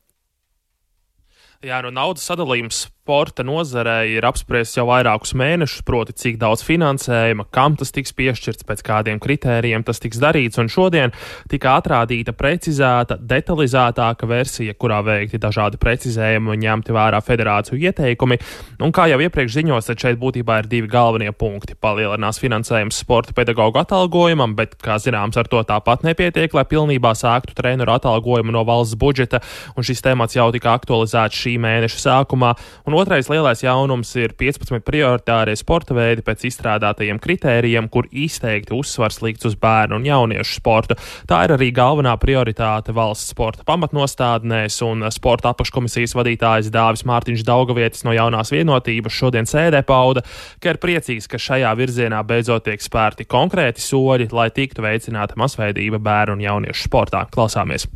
Jā, 1.61 1.83
no 1.85 1.91
naudas 1.93 2.25
sadalījums 2.25 2.87
sporta 3.01 3.41
nozarē 3.43 4.05
ir 4.13 4.27
apspriests 4.29 4.77
jau 4.77 4.85
vairākus 4.91 5.33
mēnešus, 5.33 5.81
proti, 5.89 6.13
cik 6.21 6.37
daudz 6.39 6.61
finansējuma, 6.67 7.47
kam 7.49 7.73
tas 7.81 7.95
tiks 7.97 8.13
piešķirts, 8.13 8.67
pēc 8.69 8.83
kādiem 8.85 9.17
kritērijiem 9.23 9.81
tas 9.89 10.03
tiks 10.03 10.21
darīts. 10.21 10.61
Un 10.61 10.69
šodien 10.69 11.15
tika 11.49 11.79
atrādīta 11.81 12.35
precizēta, 12.37 13.17
detalizētāka 13.17 14.29
versija, 14.29 14.77
kurā 14.77 15.01
veikti 15.07 15.41
dažādi 15.41 15.81
precizējumi 15.81 16.53
un 16.53 16.61
ņemti 16.67 16.95
vērā 16.95 17.23
federāciju 17.25 17.81
ieteikumi. 17.89 18.39
Un 18.85 18.93
kā 18.93 19.09
jau 19.09 19.19
iepriekš 19.25 19.57
ziņos, 19.57 19.89
tad 19.89 20.05
šeit 20.05 20.21
būtībā 20.21 20.61
ir 20.61 20.71
divi 20.71 20.93
galvenie 20.93 21.33
punkti. 21.33 21.79
Palielinās 21.81 22.43
finansējums 22.45 23.01
sporta 23.01 23.33
pedagoģu 23.35 23.81
atalgojumam, 23.81 24.59
bet, 24.61 24.77
kā 24.85 25.01
zināms, 25.01 25.41
ar 25.41 25.49
to 25.49 25.65
tāpat 25.65 26.05
nepietiek, 26.05 26.53
lai 26.53 26.67
pilnībā 26.69 27.17
sāktu 27.17 27.57
treneru 27.57 27.97
atalgojumu 27.97 28.53
no 28.55 28.67
valsts 28.69 29.01
budžeta. 29.01 29.41
Un 29.73 29.89
šis 29.89 30.05
temats 30.05 30.37
jau 30.37 30.51
tika 30.53 30.77
aktualizēts 30.77 31.43
šī 31.47 31.57
mēneša 31.65 32.05
sākumā. 32.05 32.55
Un 32.91 32.97
otrais 32.99 33.29
lielais 33.31 33.61
jaunums 33.63 34.09
ir 34.19 34.33
15 34.35 34.81
prioritārie 34.83 35.53
sporta 35.55 35.95
veidi 35.95 36.25
pēc 36.27 36.41
izstrādātajiem 36.49 37.21
kritērijiem, 37.23 37.87
kur 37.87 38.09
izteikti 38.11 38.75
uzsvars 38.75 39.21
likts 39.23 39.47
uz 39.47 39.55
bērnu 39.63 40.01
un 40.01 40.09
jauniešu 40.09 40.57
sportu. 40.57 40.97
Tā 41.31 41.45
ir 41.47 41.55
arī 41.55 41.69
galvenā 41.71 42.17
prioritāte 42.19 42.91
valsts 42.91 43.31
sporta 43.31 43.63
pamatnostādnēs, 43.69 44.81
un 44.89 45.07
sporta 45.15 45.55
apakškomisijas 45.55 46.17
vadītājs 46.19 46.73
Dāvis 46.75 47.07
Mārtiņš 47.07 47.47
Daugavietis 47.47 48.03
no 48.09 48.19
jaunās 48.19 48.51
vienotības 48.51 49.23
šodien 49.23 49.47
sēdē 49.47 49.85
pauda, 49.87 50.27
ka 50.59 50.75
ir 50.75 50.83
priecīgs, 50.83 51.31
ka 51.31 51.39
šajā 51.39 51.71
virzienā 51.79 52.27
beidzot 52.27 52.67
tiek 52.67 52.83
spērti 52.83 53.31
konkrēti 53.31 53.87
soļi, 53.87 54.33
lai 54.35 54.51
tiktu 54.51 54.83
veicināta 54.83 55.39
masveidība 55.39 56.03
bērnu 56.03 56.41
un 56.41 56.47
jauniešu 56.51 56.91
sportā. 56.91 57.29
Klausāmies! 57.31 57.87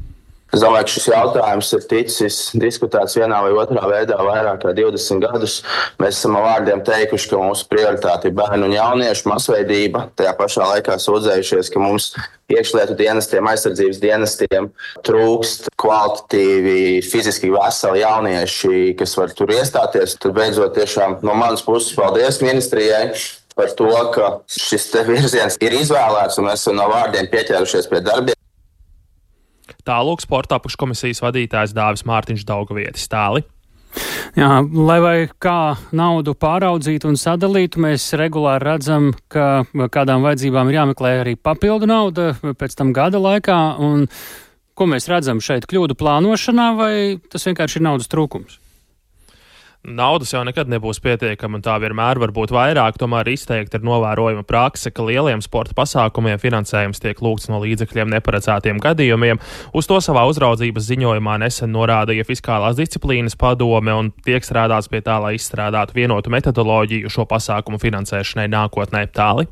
Es 0.55 0.63
domāju, 0.63 0.87
ka 0.87 0.93
šis 0.93 1.07
jautājums 1.11 1.69
ir 1.75 1.87
ticis 1.91 2.37
diskutēts 2.63 3.17
vienā 3.19 3.41
vai 3.43 3.55
otrā 3.59 3.89
veidā 3.91 4.19
vairāk 4.23 4.61
kā 4.63 4.75
20 4.77 5.25
gadus. 5.25 5.57
Mēs 5.99 6.21
esam 6.21 6.37
vārdiem 6.39 6.85
teikuši, 6.87 7.31
ka 7.33 7.41
mūsu 7.43 7.67
prioritāte 7.73 8.31
ir 8.31 8.37
bērnu 8.39 8.69
un 8.69 8.75
jauniešu 8.77 9.33
masveidība. 9.33 10.05
Tajā 10.15 10.35
pašā 10.39 10.69
laikā 10.71 10.95
sūdzējušies, 11.03 11.73
ka 11.75 11.83
mums 11.83 12.13
iekšlietu 12.55 12.95
dienestiem, 13.01 13.49
aizsardzības 13.51 13.99
dienestiem 14.05 14.69
trūkst 15.09 15.73
kvalitatīvi, 15.81 17.03
fiziski 17.03 17.51
veseli 17.51 18.05
jaunieši, 18.05 18.93
kas 19.01 19.17
var 19.19 19.35
tur 19.35 19.51
iestāties. 19.57 20.15
Tad 20.23 20.37
beidzot, 20.39 20.77
tiešām 20.79 21.19
no 21.27 21.35
manas 21.41 21.67
puses, 21.67 21.97
paldies 21.99 22.39
ministrijai 22.45 23.09
par 23.59 23.75
to, 23.75 23.91
ka 24.15 24.31
šis 24.51 24.87
virziens 25.11 25.59
ir 25.63 25.75
izvēlēts 25.83 26.39
un 26.39 26.51
mēs 26.51 26.63
esam 26.63 26.79
no 26.79 26.87
vārdiem 26.95 27.27
pieķērušies 27.35 27.91
pie 27.91 28.05
darbiem. 28.07 28.39
Tālāk 29.85 30.23
sporta 30.25 30.57
apakškomisijas 30.57 31.21
vadītājs 31.25 31.75
Dāvis 31.77 32.07
Mārtiņš 32.09 32.47
Daugavietis 32.49 33.11
Tāli. 33.13 33.45
Jā, 34.35 34.49
lai 34.65 34.97
vai 34.99 35.17
kā 35.39 35.77
naudu 35.95 36.35
pāraudzītu 36.35 37.07
un 37.13 37.19
sadalītu, 37.21 37.83
mēs 37.85 38.09
regulāri 38.19 38.67
redzam, 38.67 39.13
ka 39.31 39.63
kādām 39.95 40.25
vajadzībām 40.27 40.73
ir 40.73 40.81
jāmeklē 40.81 41.13
arī 41.21 41.37
papildu 41.39 41.87
nauda 41.87 42.33
pēc 42.43 42.75
tam 42.81 42.91
gada 42.97 43.21
laikā. 43.23 43.61
Un, 43.85 44.09
ko 44.75 44.91
mēs 44.91 45.07
redzam 45.13 45.43
šeit? 45.45 45.69
Kļūdu 45.71 45.95
plānošanā 46.01 46.69
vai 46.81 46.95
tas 47.31 47.47
vienkārši 47.47 47.79
ir 47.79 47.87
naudas 47.87 48.11
trūkums? 48.11 48.59
Naudas 49.85 50.31
jau 50.33 50.41
nekad 50.49 50.71
nebūs 50.73 50.97
pietiekama, 51.05 51.59
un 51.59 51.63
tā 51.65 51.75
vienmēr 51.77 52.17
var 52.17 52.31
būt 52.33 52.55
vairāk. 52.57 52.97
Tomēr 52.97 53.29
izteikti 53.29 53.77
ir 53.77 53.83
novērojama 53.85 54.41
prakse, 54.49 54.89
ka 54.89 55.05
lieliem 55.05 55.43
sporta 55.45 55.75
pasākumiem 55.77 56.39
finansējums 56.41 57.03
tiek 57.05 57.21
lūgts 57.21 57.51
no 57.53 57.59
līdzekļiem 57.61 58.09
neparedzētiem 58.15 58.81
gadījumiem. 58.81 59.43
Uz 59.77 59.89
to 59.91 59.99
savā 60.01 60.23
uzraudzības 60.31 60.89
ziņojumā 60.89 61.35
nesen 61.43 61.75
norādīja 61.77 62.25
Fiskālās 62.25 62.79
disciplīnas 62.79 63.37
padome 63.37 63.93
un 63.93 64.09
tiek 64.25 64.47
strādāts 64.47 64.89
pie 64.89 65.03
tā, 65.05 65.19
lai 65.21 65.35
izstrādātu 65.37 65.99
vienotu 65.99 66.33
metodoloģiju 66.33 67.13
šo 67.13 67.29
pasākumu 67.29 67.83
finansēšanai 67.85 68.49
nākotnē 68.57 69.05
tāli. 69.13 69.51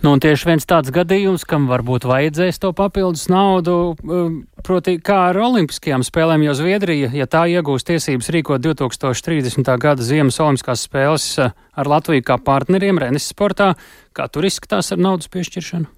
Nu, 0.00 0.14
un 0.14 0.24
tieši 0.24 0.54
viens 0.54 0.64
tāds 0.64 0.88
gadījums, 0.94 1.44
kam 1.44 1.68
varbūt 1.68 2.08
vajadzēs 2.08 2.62
to 2.64 2.72
papildus 2.72 3.28
naudu, 3.28 3.92
um, 4.08 4.40
proti, 4.64 4.96
kā 5.04 5.20
ar 5.34 5.42
Olimpiskajām 5.50 6.00
spēlēm, 6.06 6.48
jo 6.48 6.56
Zviedrija, 6.56 7.12
ja 7.12 7.28
tā 7.28 7.44
iegūs 7.52 7.84
tiesības 7.84 8.32
rīkot 8.32 8.64
2030. 8.64 9.65
Gada 9.82 10.04
Ziemas 10.06 10.38
Olimpiskās 10.38 10.86
spēles 10.86 11.26
eh, 11.42 11.50
ar 11.74 11.90
Latviju 11.90 12.22
kā 12.30 12.38
partneriem 12.38 13.02
Renes 13.02 13.26
sportā. 13.32 13.72
Kā 14.14 14.30
tur 14.30 14.46
izskatās 14.46 14.94
ar 14.94 15.02
naudas 15.02 15.32
piešķiršanu? 15.34 15.95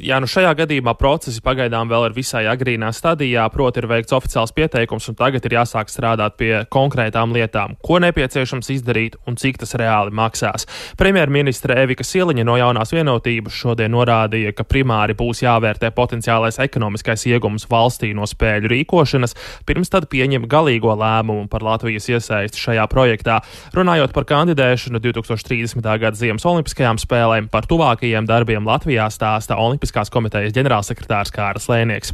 Jā, 0.00 0.16
nu 0.22 0.28
šajā 0.30 0.54
gadījumā 0.56 0.94
procesi 0.96 1.42
pagaidām 1.44 1.90
vēl 1.90 2.06
ir 2.06 2.14
visai 2.16 2.46
agrīnā 2.48 2.88
stadijā, 2.96 3.44
proti 3.52 3.82
ir 3.82 3.86
veikts 3.90 4.14
oficiāls 4.16 4.54
pieteikums 4.56 5.10
un 5.10 5.16
tagad 5.18 5.44
ir 5.44 5.56
jāsāk 5.58 5.90
strādāt 5.92 6.38
pie 6.40 6.52
konkrētām 6.72 7.34
lietām, 7.36 7.74
ko 7.84 7.98
nepieciešams 8.00 8.70
izdarīt 8.72 9.18
un 9.28 9.36
cik 9.36 9.60
tas 9.60 9.76
reāli 9.76 10.14
maksās. 10.16 10.64
Premjerministre 10.96 11.76
Evika 11.82 12.06
Siliņa 12.08 12.46
no 12.48 12.56
jaunās 12.56 12.94
vienotības 12.94 13.58
šodien 13.58 13.92
norādīja, 13.92 14.54
ka 14.56 14.64
primāri 14.64 15.16
būs 15.18 15.42
jāvērtē 15.44 15.92
potenciālais 15.92 16.56
ekonomiskais 16.64 17.26
iegums 17.28 17.68
valstī 17.68 18.14
no 18.16 18.24
spēļu 18.28 18.72
rīkošanas, 18.72 19.36
pirms 19.68 19.92
tad 19.92 20.08
pieņem 20.08 20.48
galīgo 20.48 20.96
lēmumu 20.96 21.50
par 21.52 21.66
Latvijas 21.68 22.08
iesaisti 22.08 22.64
šajā 22.64 22.88
projektā. 22.88 23.42
Runājot 23.76 24.16
par 24.16 24.28
kandidēšanu 24.32 25.04
2030. 25.04 25.84
gada 25.84 26.16
Ziemas 26.16 26.48
Olimpiskajām 26.48 27.02
spēlēm, 27.02 27.52
par 27.52 27.68
tuvākajiem 27.68 28.30
darbiem 28.30 28.64
Latvijā 28.64 29.10
stāsta 29.12 29.60
Olimpiskajām 29.60 29.81
Olimpiskās 29.82 30.12
komitejas 30.14 30.52
ģenerālsekretārs 30.54 31.32
Kārs 31.34 31.64
Lēnieks. 31.66 32.12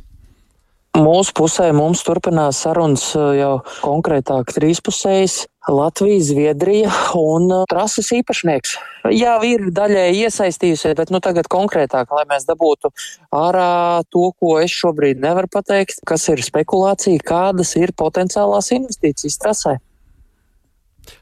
Mūsu 0.97 1.35
pusē 1.37 1.67
mums 1.77 2.01
turpinās 2.01 2.63
sarunas 2.65 3.03
uh, 3.13 3.35
jau 3.37 3.51
konkrētāk 3.85 4.55
trīspusējas. 4.57 5.43
Latvija, 5.69 6.23
Zviedrija 6.25 6.89
un 7.21 7.51
uh, 7.53 7.67
trases 7.69 8.09
īpašnieks. 8.17 8.73
Jā, 9.13 9.35
ir 9.45 9.67
daļēji 9.77 10.25
iesaistījusies, 10.25 10.97
bet 10.97 11.13
nu, 11.13 11.21
tagad 11.21 11.51
konkrētāk, 11.53 12.09
lai 12.17 12.25
mēs 12.31 12.49
dabūtu 12.49 12.89
ārā 13.37 14.01
to, 14.09 14.31
ko 14.41 14.57
es 14.65 14.73
šobrīd 14.73 15.21
nevaru 15.21 15.53
pateikt, 15.53 16.01
kas 16.09 16.25
ir 16.33 16.41
spekulācija, 16.41 17.21
kādas 17.21 17.75
ir 17.77 17.93
potenciālās 17.93 18.73
investīcijas 18.79 19.39
trasē. 19.45 19.77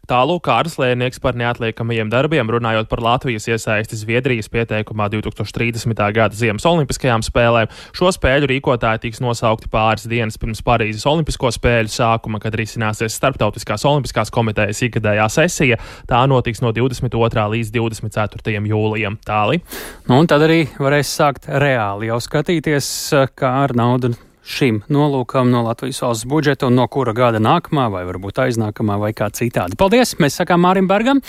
Tālūk 0.07 0.45
Kārs 0.47 0.77
Lēnieks 0.79 1.19
par 1.23 1.35
neatliekamajiem 1.39 2.11
darbiem, 2.13 2.51
runājot 2.51 2.89
par 2.91 3.03
Latvijas 3.03 3.49
iesaisti 3.51 3.99
Zviedrijas 3.99 4.49
pieteikumā 4.53 5.09
2030. 5.11 6.03
gada 6.15 6.37
Ziemas 6.37 6.67
Olimpiskajām 6.69 7.25
spēlēm. 7.27 7.73
Šo 7.97 8.13
spēļu 8.15 8.51
rīkotāji 8.53 9.07
tiks 9.07 9.23
nosaukti 9.25 9.71
pāris 9.73 10.07
dienas 10.11 10.39
pirms 10.39 10.63
Parīzes 10.67 11.07
Olimpisko 11.11 11.51
spēļu 11.57 11.91
sākuma, 11.97 12.41
kad 12.43 12.55
risināsies 12.59 13.17
Starptautiskās 13.19 13.87
Olimpiskās 13.89 14.31
komitejas 14.35 14.85
ikgadējā 14.87 15.27
sesija. 15.33 15.81
Tā 16.07 16.23
notiks 16.31 16.63
no 16.63 16.71
22. 16.77 17.49
līdz 17.57 17.75
24. 17.75 18.63
jūlijam. 18.71 19.19
Tāli. 19.27 19.63
Nu, 20.07 20.21
un 20.21 20.31
tad 20.31 20.47
arī 20.47 20.65
varēs 20.79 21.11
sākt 21.19 21.51
reāli 21.51 22.13
jau 22.13 22.21
skatīties, 22.23 22.93
kā 23.35 23.57
ar 23.65 23.75
naudu 23.79 24.15
šim 24.47 24.81
nolūkam 24.93 25.51
no 25.51 25.65
Latvijas 25.67 26.01
valsts 26.05 26.29
budžeta 26.31 26.71
un 26.71 26.79
no 26.79 26.87
kura 26.89 27.15
gada 27.17 27.41
nākamā, 27.43 27.89
vai 27.93 28.05
varbūt 28.09 28.41
aiznākamā, 28.47 28.99
vai 29.03 29.13
kā 29.17 29.29
citādi. 29.35 29.79
Paldies! 29.79 30.15
Mēs 30.23 30.39
sakām 30.41 30.63
Mārim 30.63 30.89
Bergam, 30.91 31.21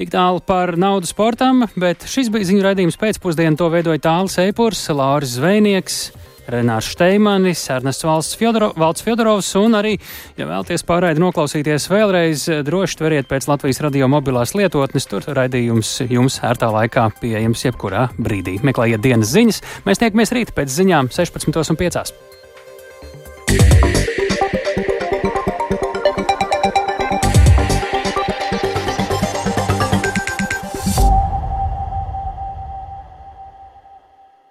tik 0.00 0.10
tālu 0.14 0.42
par 0.44 0.74
naudu 0.80 1.10
sportam, 1.10 1.66
bet 1.76 2.08
šis 2.08 2.32
bija 2.32 2.48
ziņu 2.48 2.66
raidījums 2.66 2.98
pēcpusdienu. 3.00 3.60
To 3.60 3.68
veidoja 3.72 4.02
Tāls 4.08 4.40
Eipurs, 4.42 4.88
Lauris 4.90 5.36
Zvejnieks. 5.38 6.02
Renārs 6.50 6.88
Šteimanis, 6.90 7.60
Ernests 7.70 8.02
Valsts 8.02 8.34
Fjodoro, 8.34 8.72
Valds 8.74 9.04
Fjodorovs 9.06 9.52
un 9.60 9.76
arī, 9.78 9.92
ja 10.34 10.48
vēlties 10.48 10.82
pārraidi 10.88 11.22
noklausīties 11.22 11.86
vēlreiz, 11.92 12.48
droši 12.66 12.98
tveriet 12.98 13.30
pēc 13.30 13.46
Latvijas 13.46 13.82
radio 13.86 14.10
mobilās 14.10 14.56
lietotnes, 14.58 15.06
tur 15.06 15.28
raidījums 15.38 15.94
jums 16.10 16.40
ērtā 16.42 16.72
laikā 16.74 17.08
pieejams 17.22 17.66
jebkurā 17.68 18.08
brīdī. 18.18 18.58
Meklējiet 18.66 19.06
dienas 19.06 19.30
ziņas, 19.36 19.62
mēs 19.86 20.02
tiekamies 20.02 20.34
rīt 20.34 20.54
pēc 20.56 20.78
ziņām 20.82 21.14
16.5. 21.14 22.41